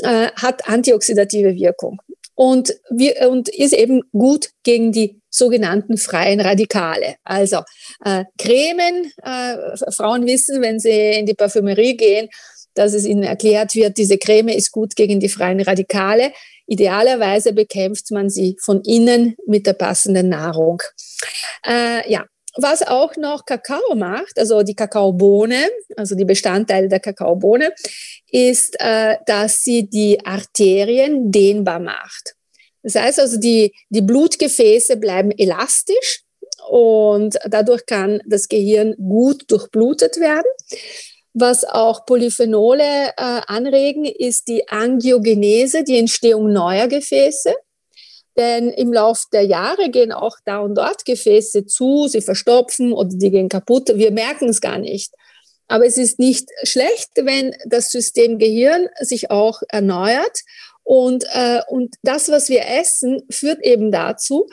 äh, 0.03 0.31
hat 0.35 0.67
antioxidative 0.67 1.55
Wirkung 1.55 1.99
und, 2.39 2.73
wir, 2.89 3.29
und 3.29 3.49
ist 3.49 3.73
eben 3.73 4.01
gut 4.13 4.51
gegen 4.63 4.93
die 4.93 5.21
sogenannten 5.29 5.97
freien 5.97 6.39
Radikale. 6.39 7.15
Also 7.25 7.57
äh, 8.05 8.23
Cremen, 8.37 9.11
äh, 9.21 9.91
Frauen 9.91 10.25
wissen, 10.25 10.61
wenn 10.61 10.79
sie 10.79 11.19
in 11.19 11.25
die 11.25 11.33
Parfümerie 11.33 11.97
gehen, 11.97 12.29
dass 12.75 12.93
es 12.93 13.05
ihnen 13.05 13.23
erklärt 13.23 13.75
wird, 13.75 13.97
diese 13.97 14.17
Creme 14.17 14.49
ist 14.49 14.71
gut 14.71 14.95
gegen 14.95 15.19
die 15.19 15.27
freien 15.27 15.59
Radikale. 15.59 16.31
Idealerweise 16.65 17.51
bekämpft 17.51 18.09
man 18.11 18.29
sie 18.29 18.55
von 18.63 18.81
innen 18.85 19.35
mit 19.45 19.67
der 19.67 19.73
passenden 19.73 20.29
Nahrung. 20.29 20.81
Äh, 21.67 22.09
ja, 22.09 22.25
was 22.61 22.81
auch 22.81 23.15
noch 23.15 23.45
Kakao 23.45 23.95
macht, 23.95 24.37
also 24.37 24.63
die 24.63 24.75
Kakaobohne, 24.75 25.69
also 25.95 26.15
die 26.15 26.25
Bestandteile 26.25 26.87
der 26.87 26.99
Kakaobohne, 26.99 27.73
ist, 28.31 28.75
äh, 28.79 29.17
dass 29.25 29.63
sie 29.63 29.89
die 29.89 30.25
Arterien 30.25 31.31
dehnbar 31.31 31.79
macht. 31.79 32.35
Das 32.83 32.95
heißt 32.95 33.19
also, 33.19 33.37
die, 33.37 33.73
die 33.89 34.01
Blutgefäße 34.01 34.97
bleiben 34.97 35.31
elastisch 35.31 36.23
und 36.69 37.37
dadurch 37.45 37.85
kann 37.85 38.21
das 38.25 38.47
Gehirn 38.47 38.95
gut 38.95 39.43
durchblutet 39.51 40.17
werden. 40.17 40.47
Was 41.33 41.63
auch 41.63 42.05
Polyphenole 42.05 43.09
äh, 43.09 43.11
anregen, 43.15 44.05
ist 44.05 44.47
die 44.47 44.67
Angiogenese, 44.67 45.83
die 45.83 45.97
Entstehung 45.97 46.51
neuer 46.51 46.87
Gefäße. 46.87 47.53
Denn 48.39 48.69
im 48.69 48.93
Laufe 48.93 49.25
der 49.33 49.43
Jahre 49.43 49.89
gehen 49.89 50.13
auch 50.13 50.37
da 50.45 50.59
und 50.59 50.75
dort 50.75 51.03
Gefäße 51.03 51.65
zu, 51.65 52.07
sie 52.07 52.21
verstopfen 52.21 52.93
oder 52.93 53.09
die 53.11 53.31
gehen 53.31 53.49
kaputt. 53.49 53.91
Wir 53.93 54.11
merken 54.11 54.47
es 54.47 54.61
gar 54.61 54.77
nicht. 54.77 55.11
Aber 55.67 55.85
es 55.85 55.97
ist 55.97 56.19
nicht 56.19 56.47
schlecht, 56.63 57.09
wenn 57.15 57.53
das 57.65 57.91
System 57.91 58.39
Gehirn 58.39 58.87
sich 59.01 59.29
auch 59.29 59.61
erneuert. 59.67 60.39
Und, 60.83 61.25
äh, 61.33 61.59
und 61.67 61.95
das, 62.01 62.29
was 62.29 62.47
wir 62.47 62.65
essen, 62.65 63.23
führt 63.29 63.61
eben 63.61 63.91
dazu, 63.91 64.47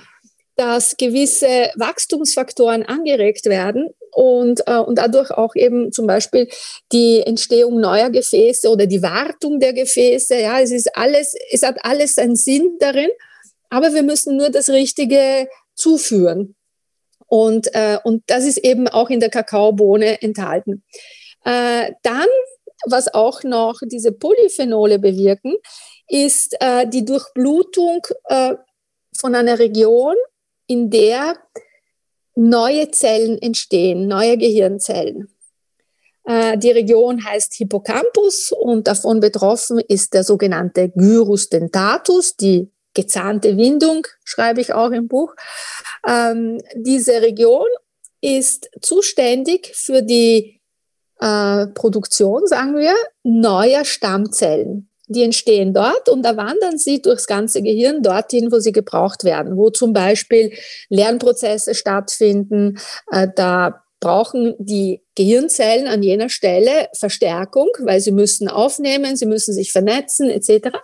dass 0.56 0.96
gewisse 0.96 1.70
Wachstumsfaktoren 1.76 2.82
angeregt 2.82 3.46
werden 3.46 3.90
und, 4.10 4.66
äh, 4.66 4.78
und 4.78 4.98
dadurch 4.98 5.30
auch 5.30 5.54
eben 5.54 5.92
zum 5.92 6.08
Beispiel 6.08 6.48
die 6.90 7.22
Entstehung 7.24 7.78
neuer 7.78 8.10
Gefäße 8.10 8.68
oder 8.68 8.86
die 8.86 9.02
Wartung 9.02 9.60
der 9.60 9.74
Gefäße. 9.74 10.40
Ja, 10.40 10.60
es 10.60 10.72
ist 10.72 10.96
alles, 10.96 11.34
es 11.52 11.62
hat 11.62 11.76
alles 11.82 12.18
einen 12.18 12.34
Sinn 12.36 12.76
darin 12.80 13.10
aber 13.70 13.94
wir 13.94 14.02
müssen 14.02 14.36
nur 14.36 14.50
das 14.50 14.68
Richtige 14.70 15.48
zuführen. 15.74 16.54
Und, 17.26 17.74
äh, 17.74 17.98
und 18.04 18.22
das 18.26 18.44
ist 18.44 18.58
eben 18.58 18.88
auch 18.88 19.10
in 19.10 19.20
der 19.20 19.30
Kakaobohne 19.30 20.22
enthalten. 20.22 20.84
Äh, 21.44 21.92
dann, 22.02 22.26
was 22.86 23.12
auch 23.12 23.42
noch 23.42 23.80
diese 23.82 24.12
Polyphenole 24.12 24.98
bewirken, 24.98 25.54
ist 26.08 26.56
äh, 26.60 26.88
die 26.88 27.04
Durchblutung 27.04 28.06
äh, 28.28 28.54
von 29.16 29.34
einer 29.34 29.58
Region, 29.58 30.14
in 30.68 30.90
der 30.90 31.36
neue 32.34 32.90
Zellen 32.90 33.40
entstehen, 33.40 34.08
neue 34.08 34.36
Gehirnzellen. 34.36 35.28
Äh, 36.24 36.58
die 36.58 36.70
Region 36.70 37.24
heißt 37.24 37.54
Hippocampus 37.54 38.52
und 38.52 38.86
davon 38.88 39.20
betroffen 39.20 39.78
ist 39.78 40.12
der 40.14 40.24
sogenannte 40.24 40.90
Gyrus 40.90 41.48
dentatus, 41.48 42.36
die 42.36 42.70
gezahnte 42.96 43.56
Windung, 43.56 44.06
schreibe 44.24 44.60
ich 44.60 44.72
auch 44.72 44.90
im 44.90 45.06
Buch. 45.06 45.34
Ähm, 46.08 46.58
diese 46.74 47.22
Region 47.22 47.68
ist 48.20 48.68
zuständig 48.80 49.70
für 49.74 50.02
die 50.02 50.60
äh, 51.20 51.66
Produktion, 51.68 52.46
sagen 52.46 52.76
wir, 52.76 52.94
neuer 53.22 53.84
Stammzellen. 53.84 54.90
Die 55.08 55.22
entstehen 55.22 55.72
dort 55.72 56.08
und 56.08 56.22
da 56.24 56.36
wandern 56.36 56.78
sie 56.78 57.00
durchs 57.00 57.28
ganze 57.28 57.62
Gehirn 57.62 58.02
dorthin, 58.02 58.50
wo 58.50 58.58
sie 58.58 58.72
gebraucht 58.72 59.22
werden, 59.22 59.56
wo 59.56 59.70
zum 59.70 59.92
Beispiel 59.92 60.52
Lernprozesse 60.88 61.76
stattfinden. 61.76 62.78
Äh, 63.12 63.28
da 63.36 63.84
brauchen 64.00 64.54
die 64.58 65.02
Gehirnzellen 65.14 65.86
an 65.86 66.02
jener 66.02 66.28
Stelle 66.28 66.88
Verstärkung, 66.98 67.68
weil 67.78 68.00
sie 68.00 68.12
müssen 68.12 68.48
aufnehmen, 68.48 69.16
sie 69.16 69.26
müssen 69.26 69.54
sich 69.54 69.72
vernetzen 69.72 70.28
etc. 70.28 70.76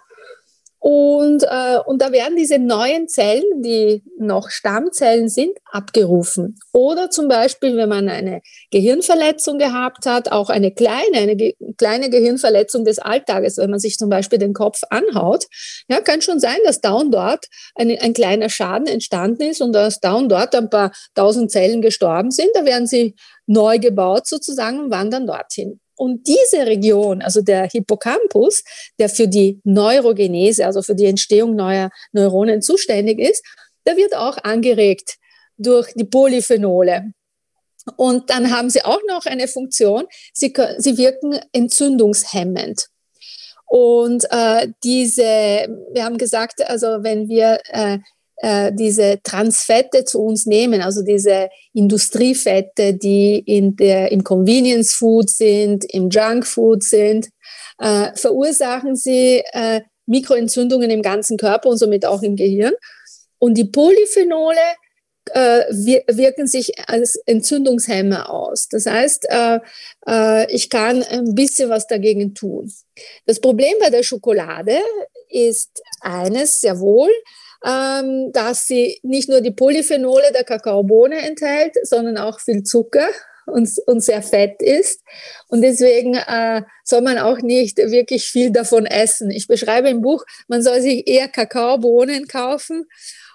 Und, 0.84 1.44
äh, 1.44 1.78
und 1.86 2.02
da 2.02 2.10
werden 2.10 2.34
diese 2.36 2.58
neuen 2.58 3.06
Zellen, 3.06 3.62
die 3.62 4.02
noch 4.18 4.50
Stammzellen 4.50 5.28
sind, 5.28 5.56
abgerufen. 5.70 6.58
Oder 6.72 7.08
zum 7.08 7.28
Beispiel, 7.28 7.76
wenn 7.76 7.88
man 7.88 8.08
eine 8.08 8.40
Gehirnverletzung 8.72 9.58
gehabt 9.58 10.06
hat, 10.06 10.32
auch 10.32 10.50
eine 10.50 10.72
kleine, 10.72 11.18
eine 11.18 11.36
ge 11.36 11.54
kleine 11.78 12.10
Gehirnverletzung 12.10 12.84
des 12.84 12.98
Alltages, 12.98 13.58
wenn 13.58 13.70
man 13.70 13.78
sich 13.78 13.96
zum 13.96 14.10
Beispiel 14.10 14.40
den 14.40 14.54
Kopf 14.54 14.80
anhaut, 14.90 15.44
ja, 15.86 16.00
kann 16.00 16.20
schon 16.20 16.40
sein, 16.40 16.58
dass 16.64 16.80
da 16.80 16.94
und 16.94 17.14
dort 17.14 17.46
ein, 17.76 17.96
ein 18.00 18.12
kleiner 18.12 18.48
Schaden 18.48 18.88
entstanden 18.88 19.42
ist 19.42 19.62
und 19.62 19.72
dass 19.72 20.00
da 20.00 20.14
und 20.14 20.30
dort 20.30 20.52
ein 20.56 20.68
paar 20.68 20.90
tausend 21.14 21.52
Zellen 21.52 21.80
gestorben 21.80 22.32
sind. 22.32 22.48
Da 22.54 22.64
werden 22.64 22.88
sie 22.88 23.14
neu 23.46 23.78
gebaut 23.78 24.26
sozusagen 24.26 24.80
und 24.80 24.90
wandern 24.90 25.28
dorthin. 25.28 25.78
Und 26.02 26.26
diese 26.26 26.66
Region, 26.66 27.22
also 27.22 27.42
der 27.42 27.68
Hippocampus, 27.70 28.64
der 28.98 29.08
für 29.08 29.28
die 29.28 29.60
Neurogenese, 29.62 30.66
also 30.66 30.82
für 30.82 30.96
die 30.96 31.06
Entstehung 31.06 31.54
neuer 31.54 31.90
Neuronen 32.10 32.60
zuständig 32.60 33.20
ist, 33.20 33.44
der 33.86 33.96
wird 33.96 34.16
auch 34.16 34.36
angeregt 34.38 35.18
durch 35.58 35.92
die 35.94 36.02
Polyphenole. 36.02 37.12
Und 37.94 38.30
dann 38.30 38.50
haben 38.50 38.68
sie 38.68 38.84
auch 38.84 38.98
noch 39.06 39.26
eine 39.26 39.46
Funktion, 39.46 40.06
sie, 40.34 40.52
sie 40.78 40.98
wirken 40.98 41.38
entzündungshemmend. 41.52 42.88
Und 43.66 44.24
äh, 44.30 44.72
diese, 44.82 45.22
wir 45.92 46.04
haben 46.04 46.18
gesagt, 46.18 46.68
also 46.68 47.04
wenn 47.04 47.28
wir 47.28 47.60
äh, 47.66 47.98
äh, 48.42 48.72
diese 48.74 49.20
Transfette 49.22 50.04
zu 50.04 50.20
uns 50.20 50.46
nehmen, 50.46 50.82
also 50.82 51.02
diese 51.02 51.48
Industriefette, 51.72 52.94
die 52.94 53.38
in 53.38 53.76
der, 53.76 54.10
im 54.10 54.24
Convenience 54.24 54.94
Food 54.94 55.30
sind, 55.30 55.84
im 55.84 56.10
Junk 56.10 56.44
Food 56.44 56.82
sind, 56.82 57.28
äh, 57.78 58.08
verursachen 58.16 58.96
sie 58.96 59.44
äh, 59.52 59.82
Mikroentzündungen 60.06 60.90
im 60.90 61.02
ganzen 61.02 61.36
Körper 61.36 61.68
und 61.68 61.78
somit 61.78 62.04
auch 62.04 62.22
im 62.22 62.34
Gehirn. 62.34 62.72
Und 63.38 63.54
die 63.54 63.64
Polyphenole 63.64 64.56
äh, 65.30 65.60
wirken 65.70 66.48
sich 66.48 66.72
als 66.88 67.14
Entzündungshemmer 67.26 68.28
aus. 68.28 68.66
Das 68.68 68.86
heißt, 68.86 69.28
äh, 69.30 70.52
ich 70.52 70.68
kann 70.68 71.04
ein 71.04 71.36
bisschen 71.36 71.70
was 71.70 71.86
dagegen 71.86 72.34
tun. 72.34 72.72
Das 73.24 73.40
Problem 73.40 73.74
bei 73.80 73.90
der 73.90 74.02
Schokolade 74.02 74.80
ist 75.28 75.80
eines 76.00 76.60
sehr 76.60 76.80
wohl, 76.80 77.10
ähm, 77.64 78.32
dass 78.32 78.66
sie 78.66 78.98
nicht 79.02 79.28
nur 79.28 79.40
die 79.40 79.50
Polyphenole 79.52 80.32
der 80.32 80.44
Kakaobohne 80.44 81.18
enthält, 81.18 81.76
sondern 81.84 82.18
auch 82.18 82.40
viel 82.40 82.62
Zucker 82.62 83.08
und, 83.46 83.70
und 83.86 84.00
sehr 84.00 84.22
fett 84.22 84.60
ist. 84.62 85.02
Und 85.48 85.62
deswegen 85.62 86.14
äh, 86.14 86.62
soll 86.84 87.02
man 87.02 87.18
auch 87.18 87.38
nicht 87.38 87.78
wirklich 87.78 88.24
viel 88.24 88.50
davon 88.50 88.86
essen. 88.86 89.30
Ich 89.30 89.46
beschreibe 89.46 89.88
im 89.88 90.00
Buch, 90.00 90.24
man 90.48 90.62
soll 90.62 90.80
sich 90.80 91.06
eher 91.06 91.28
Kakaobohnen 91.28 92.26
kaufen. 92.26 92.86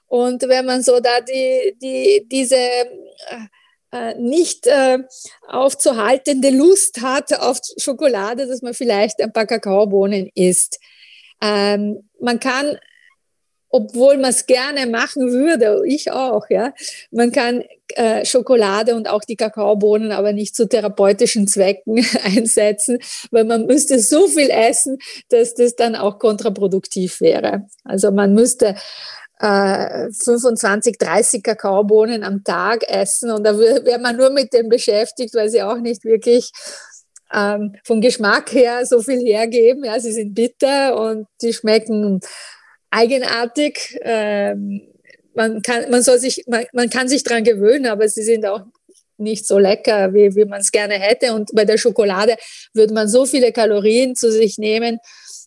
Und 0.08 0.44
wenn 0.48 0.66
man 0.66 0.84
so 0.84 1.00
da 1.00 1.22
die, 1.22 1.76
die, 1.82 2.28
diese 2.30 2.56
äh, 2.56 3.48
äh 3.92 4.16
nicht 4.18 4.68
äh, 4.68 5.00
aufzuhaltende 5.48 6.50
Lust 6.50 7.02
hat 7.02 7.34
auf 7.34 7.60
Schokolade, 7.78 8.48
dass 8.48 8.62
man 8.62 8.74
vielleicht 8.74 9.22
ein 9.22 9.34
paar 9.34 9.46
Kakaobohnen 9.46 10.30
isst. 10.34 10.80
Ähm, 11.42 12.10
man 12.20 12.40
kann 12.40 12.78
obwohl 13.78 14.18
man 14.18 14.32
es 14.32 14.48
gerne 14.48 14.88
machen 14.88 15.32
würde, 15.32 15.84
ich 15.86 16.12
auch, 16.12 16.50
ja. 16.50 16.74
Man 17.12 17.32
kann 17.32 17.64
äh, 17.90 18.26
Schokolade 18.26 18.96
und 18.96 19.08
auch 19.08 19.24
die 19.24 19.36
Kakaobohnen 19.36 20.12
aber 20.12 20.34
nicht 20.34 20.56
zu 20.56 20.68
therapeutischen 20.68 21.48
Zwecken 21.48 22.04
einsetzen, 22.24 22.98
weil 23.32 23.44
man 23.44 23.66
müsste 23.66 24.00
so 24.00 24.28
viel 24.28 24.50
essen, 24.50 24.98
dass 25.30 25.54
das 25.54 25.76
dann 25.76 25.96
auch 25.96 26.18
kontraproduktiv 26.18 27.22
wäre. 27.22 27.68
Also 27.84 28.12
man 28.12 28.34
müsste 28.34 28.76
äh, 29.40 30.10
25, 30.12 30.98
30 30.98 31.44
Kakaobohnen 31.44 32.24
am 32.24 32.44
Tag 32.44 32.84
essen 32.90 33.30
und 33.30 33.44
da 33.44 33.58
wäre 33.60 34.00
man 34.00 34.18
nur 34.18 34.32
mit 34.32 34.54
dem 34.54 34.70
beschäftigt, 34.70 35.36
weil 35.36 35.50
sie 35.50 35.62
auch 35.62 35.78
nicht 35.78 36.04
wirklich 36.04 36.52
ähm, 37.32 37.76
vom 37.84 38.02
Geschmack 38.02 38.52
her 38.54 38.86
so 38.86 39.02
viel 39.02 39.20
hergeben. 39.20 39.84
Ja, 39.84 40.00
sie 40.00 40.12
sind 40.12 40.34
bitter 40.34 41.00
und 41.00 41.28
die 41.42 41.54
schmecken 41.54 42.22
eigenartig. 42.92 43.98
Ähm, 44.02 44.82
man 45.36 45.62
kann, 45.62 45.90
man 45.90 46.02
soll 46.02 46.20
sich, 46.20 46.44
man, 46.48 46.66
man 46.74 46.90
kann 46.90 47.08
sich 47.08 47.24
dran 47.24 47.44
gewöhnen, 47.44 47.86
aber 47.86 48.10
sie 48.10 48.24
sind 48.24 48.46
auch 48.46 48.62
nicht 49.18 49.48
so 49.48 49.58
lecker, 49.58 50.14
wie, 50.14 50.36
wie 50.36 50.46
man 50.46 50.62
es 50.62 50.72
gerne 50.72 50.96
hätte. 50.96 51.34
Und 51.34 51.50
bei 51.54 51.66
der 51.66 51.78
Schokolade 51.78 52.36
würde 52.74 52.94
man 52.94 53.08
so 53.08 53.26
viele 53.26 53.52
Kalorien 53.52 54.16
zu 54.16 54.32
sich 54.32 54.58
nehmen 54.58 55.00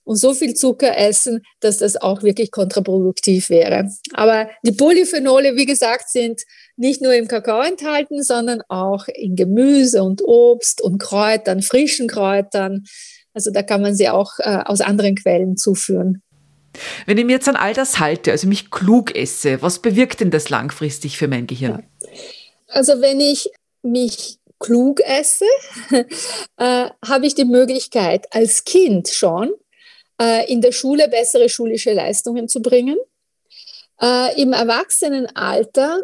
und 0.05 0.17
so 0.17 0.35
viel 0.35 0.55
Zucker 0.55 0.97
essen, 0.97 1.43
dass 1.61 1.79
das 1.79 1.97
auch 1.97 2.23
wirklich 2.23 2.51
kontraproduktiv 2.51 3.51
wäre. 3.51 3.89
Aber 4.15 4.49
die 4.65 4.73
Polyphenole, 4.73 5.57
wie 5.57 5.67
gesagt, 5.67 6.11
sind 6.11 6.43
nicht 6.77 7.03
nur 7.03 7.15
im 7.15 7.29
Kakao 7.29 7.61
enthalten, 7.63 8.23
sondern 8.23 8.63
auch 8.69 9.07
in 9.09 9.37
Gemüse 9.37 10.03
und 10.03 10.23
Obst 10.25 10.81
und 10.81 10.99
Kräutern, 10.99 11.63
frischen 11.63 12.09
Kräutern. 12.09 12.85
Also 13.35 13.51
da 13.53 13.63
kann 13.63 13.83
man 13.83 13.95
sie 13.95 14.09
auch 14.09 14.33
äh, 14.39 14.63
aus 14.65 14.81
anderen 14.81 15.15
Quellen 15.15 15.57
zuführen. 15.57 16.23
Wenn 17.07 17.19
ich 17.19 17.25
mir 17.25 17.33
jetzt 17.33 17.49
an 17.49 17.57
all 17.57 17.75
das 17.75 17.99
halte, 17.99 18.31
also 18.31 18.47
mich 18.47 18.71
klug 18.71 19.15
esse, 19.15 19.63
was 19.63 19.81
bewirkt 19.81 20.21
denn 20.21 20.31
das 20.31 20.51
langfristig 20.51 21.19
für 21.19 21.29
mein 21.29 21.47
Gehirn? 21.47 21.85
Also 22.69 23.01
wenn 23.01 23.21
ich 23.21 23.51
mich 23.83 24.39
klug 24.59 25.01
esse, 25.01 25.47
äh, 25.91 26.91
habe 27.05 27.27
ich 27.27 27.35
die 27.35 27.45
Möglichkeit, 27.45 28.27
als 28.31 28.65
Kind 28.65 29.09
schon 29.09 29.53
äh, 30.21 30.51
in 30.53 30.61
der 30.61 30.73
Schule 30.73 31.09
bessere 31.09 31.49
schulische 31.49 31.93
Leistungen 31.93 32.49
zu 32.49 32.61
bringen. 32.61 32.97
Äh, 34.01 34.41
Im 34.41 34.53
Erwachsenenalter 34.53 36.01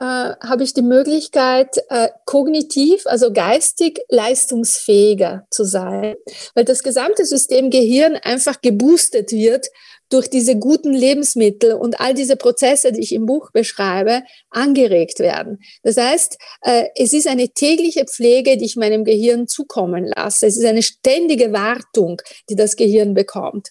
äh, 0.00 0.04
habe 0.04 0.64
ich 0.64 0.74
die 0.74 0.82
Möglichkeit, 0.82 1.78
äh, 1.88 2.08
kognitiv, 2.26 3.06
also 3.06 3.32
geistig 3.32 4.00
leistungsfähiger 4.08 5.46
zu 5.50 5.64
sein, 5.64 6.16
weil 6.54 6.64
das 6.64 6.82
gesamte 6.82 7.24
System 7.24 7.70
Gehirn 7.70 8.16
einfach 8.16 8.60
geboostet 8.60 9.30
wird 9.32 9.68
durch 10.10 10.28
diese 10.28 10.56
guten 10.56 10.92
Lebensmittel 10.92 11.72
und 11.72 12.00
all 12.00 12.14
diese 12.14 12.36
Prozesse, 12.36 12.92
die 12.92 13.00
ich 13.00 13.12
im 13.12 13.26
Buch 13.26 13.50
beschreibe, 13.52 14.22
angeregt 14.50 15.18
werden. 15.18 15.60
Das 15.82 15.96
heißt, 15.96 16.38
äh, 16.62 16.88
es 16.96 17.12
ist 17.12 17.26
eine 17.26 17.48
tägliche 17.48 18.04
Pflege, 18.04 18.56
die 18.56 18.66
ich 18.66 18.76
meinem 18.76 19.04
Gehirn 19.04 19.48
zukommen 19.48 20.06
lasse. 20.14 20.46
Es 20.46 20.56
ist 20.56 20.64
eine 20.64 20.82
ständige 20.82 21.52
Wartung, 21.52 22.20
die 22.48 22.56
das 22.56 22.76
Gehirn 22.76 23.14
bekommt. 23.14 23.70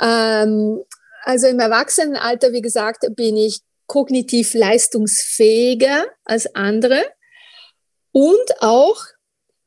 Ähm, 0.00 0.82
also 1.22 1.46
im 1.46 1.58
Erwachsenenalter, 1.58 2.52
wie 2.52 2.62
gesagt, 2.62 3.06
bin 3.16 3.36
ich 3.36 3.60
kognitiv 3.86 4.54
leistungsfähiger 4.54 6.04
als 6.24 6.54
andere 6.54 7.02
und 8.12 8.60
auch 8.60 9.04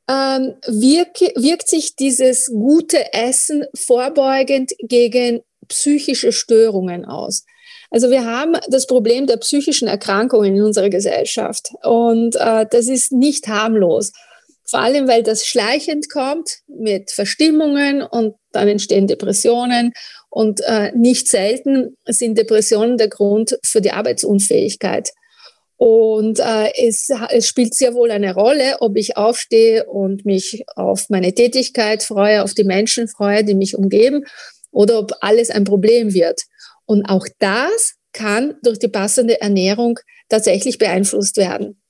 ähm, 0.09 0.55
wirkt, 0.65 1.21
wirkt 1.35 1.67
sich 1.67 1.95
dieses 1.95 2.47
gute 2.47 3.13
Essen 3.13 3.65
vorbeugend 3.75 4.71
gegen 4.79 5.41
psychische 5.69 6.31
Störungen 6.31 7.05
aus. 7.05 7.45
Also 7.91 8.11
wir 8.11 8.25
haben 8.25 8.55
das 8.69 8.85
Problem 8.85 9.25
der 9.25 9.37
psychischen 9.37 9.87
Erkrankungen 9.87 10.55
in 10.55 10.63
unserer 10.63 10.89
Gesellschaft 10.89 11.69
und 11.83 12.35
äh, 12.35 12.65
das 12.69 12.87
ist 12.87 13.11
nicht 13.11 13.47
harmlos. 13.47 14.11
Vor 14.69 14.81
allem, 14.81 15.07
weil 15.07 15.23
das 15.23 15.47
schleichend 15.47 16.11
kommt 16.11 16.59
mit 16.67 17.09
Verstimmungen 17.09 18.03
und 18.03 18.35
dann 18.51 18.67
entstehen 18.67 19.07
Depressionen 19.07 19.93
und 20.29 20.61
äh, 20.61 20.91
nicht 20.95 21.27
selten 21.27 21.95
sind 22.05 22.37
Depressionen 22.37 22.97
der 22.97 23.09
Grund 23.09 23.57
für 23.63 23.81
die 23.81 23.91
Arbeitsunfähigkeit. 23.91 25.09
Und 25.77 26.39
äh, 26.39 26.71
es, 26.77 27.09
es 27.29 27.47
spielt 27.47 27.73
sehr 27.73 27.95
wohl 27.95 28.11
eine 28.11 28.35
Rolle, 28.35 28.77
ob 28.81 28.97
ich 28.97 29.17
aufstehe 29.17 29.85
und 29.85 30.25
mich 30.25 30.65
auf 30.75 31.09
meine 31.09 31.33
Tätigkeit 31.33 32.03
freue, 32.03 32.43
auf 32.43 32.53
die 32.53 32.65
Menschen 32.65 33.07
freue, 33.07 33.43
die 33.43 33.55
mich 33.55 33.75
umgeben, 33.75 34.25
oder 34.71 34.99
ob 34.99 35.11
alles 35.21 35.49
ein 35.49 35.63
Problem 35.63 36.13
wird. 36.13 36.41
Und 36.85 37.05
auch 37.05 37.27
das 37.39 37.95
kann 38.13 38.55
durch 38.63 38.79
die 38.79 38.87
passende 38.87 39.39
Ernährung 39.41 39.99
tatsächlich 40.29 40.77
beeinflusst 40.77 41.37
werden. 41.37 41.81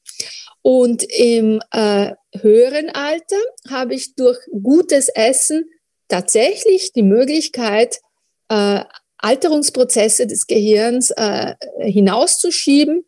Und 0.62 1.04
im 1.04 1.62
äh, 1.72 2.13
höheren 2.38 2.89
Alter 2.89 3.38
habe 3.70 3.96
ich 3.96 4.15
durch 4.15 4.38
gutes 4.62 5.08
Essen 5.10 5.70
tatsächlich 6.10 6.92
die 6.94 7.04
Möglichkeit, 7.04 8.00
äh, 8.50 8.84
Alterungsprozesse 9.18 10.28
des 10.28 10.48
Gehirns 10.48 11.12
äh, 11.12 11.56
hinauszuschieben 11.80 13.06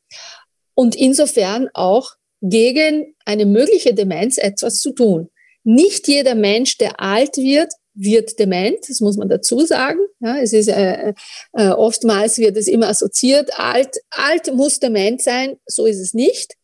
und 0.75 0.95
insofern 0.95 1.69
auch 1.73 2.11
gegen 2.41 3.15
eine 3.25 3.45
mögliche 3.45 3.93
Demenz 3.93 4.37
etwas 4.37 4.81
zu 4.81 4.91
tun. 4.91 5.29
Nicht 5.63 6.07
jeder 6.07 6.35
Mensch, 6.35 6.77
der 6.77 6.99
alt 6.99 7.37
wird, 7.37 7.71
wird 7.93 8.39
dement, 8.39 8.77
das 8.87 9.01
muss 9.01 9.17
man 9.17 9.29
dazu 9.29 9.65
sagen. 9.65 9.99
Ja, 10.19 10.37
es 10.37 10.53
ist 10.53 10.69
äh, 10.69 11.13
äh, 11.53 11.69
oftmals 11.69 12.37
wird 12.37 12.57
es 12.57 12.67
immer 12.67 12.87
assoziiert, 12.87 13.59
alt, 13.59 13.97
alt 14.09 14.53
muss 14.53 14.79
dement 14.79 15.21
sein, 15.21 15.57
so 15.65 15.85
ist 15.85 15.99
es 15.99 16.13
nicht. 16.13 16.55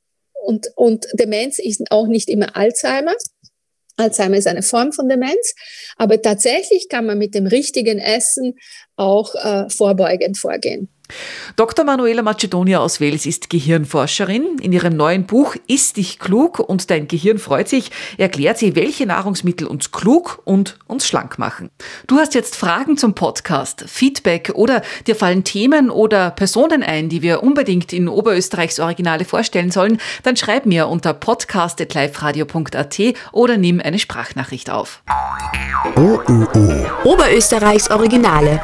Und, 0.43 0.71
und 0.75 1.07
Demenz 1.13 1.59
ist 1.59 1.91
auch 1.91 2.07
nicht 2.07 2.29
immer 2.29 2.55
Alzheimer. 2.55 3.15
Alzheimer 3.97 4.37
ist 4.37 4.47
eine 4.47 4.61
Form 4.61 4.93
von 4.93 5.09
Demenz, 5.09 5.55
aber 5.97 6.21
tatsächlich 6.21 6.87
kann 6.87 7.05
man 7.05 7.17
mit 7.17 7.33
dem 7.33 7.47
richtigen 7.47 7.97
Essen 7.97 8.55
auch 8.95 9.33
äh, 9.35 9.69
vorbeugend 9.69 10.37
vorgehen. 10.37 10.89
Dr. 11.55 11.85
Manuela 11.85 12.21
Macedonia 12.21 12.79
aus 12.79 12.99
Wales 13.01 13.25
ist 13.25 13.49
Gehirnforscherin. 13.49 14.57
In 14.61 14.73
ihrem 14.73 14.95
neuen 14.95 15.25
Buch 15.25 15.55
Ist 15.67 15.97
dich 15.97 16.19
klug 16.19 16.59
und 16.59 16.89
dein 16.89 17.07
Gehirn 17.07 17.37
freut 17.37 17.69
sich 17.69 17.91
erklärt 18.17 18.57
sie, 18.57 18.75
welche 18.75 19.05
Nahrungsmittel 19.05 19.67
uns 19.67 19.91
klug 19.91 20.41
und 20.45 20.77
uns 20.87 21.07
schlank 21.07 21.39
machen. 21.39 21.69
Du 22.07 22.17
hast 22.17 22.33
jetzt 22.35 22.55
Fragen 22.55 22.97
zum 22.97 23.13
Podcast, 23.13 23.85
Feedback 23.87 24.51
oder 24.53 24.81
dir 25.05 25.15
fallen 25.15 25.43
Themen 25.43 25.89
oder 25.89 26.31
Personen 26.31 26.83
ein, 26.83 27.09
die 27.09 27.21
wir 27.21 27.43
unbedingt 27.43 27.93
in 27.93 28.07
Oberösterreichs 28.07 28.79
Originale 28.79 29.25
vorstellen 29.25 29.71
sollen, 29.71 29.99
dann 30.23 30.35
schreib 30.35 30.65
mir 30.65 30.87
unter 30.87 31.13
podcast.liferadio.at 31.13 32.99
oder 33.31 33.57
nimm 33.57 33.79
eine 33.79 33.99
Sprachnachricht 33.99 34.69
auf. 34.69 35.01
OÖO. 35.95 36.85
Oberösterreichs 37.03 37.89
Originale. 37.89 38.61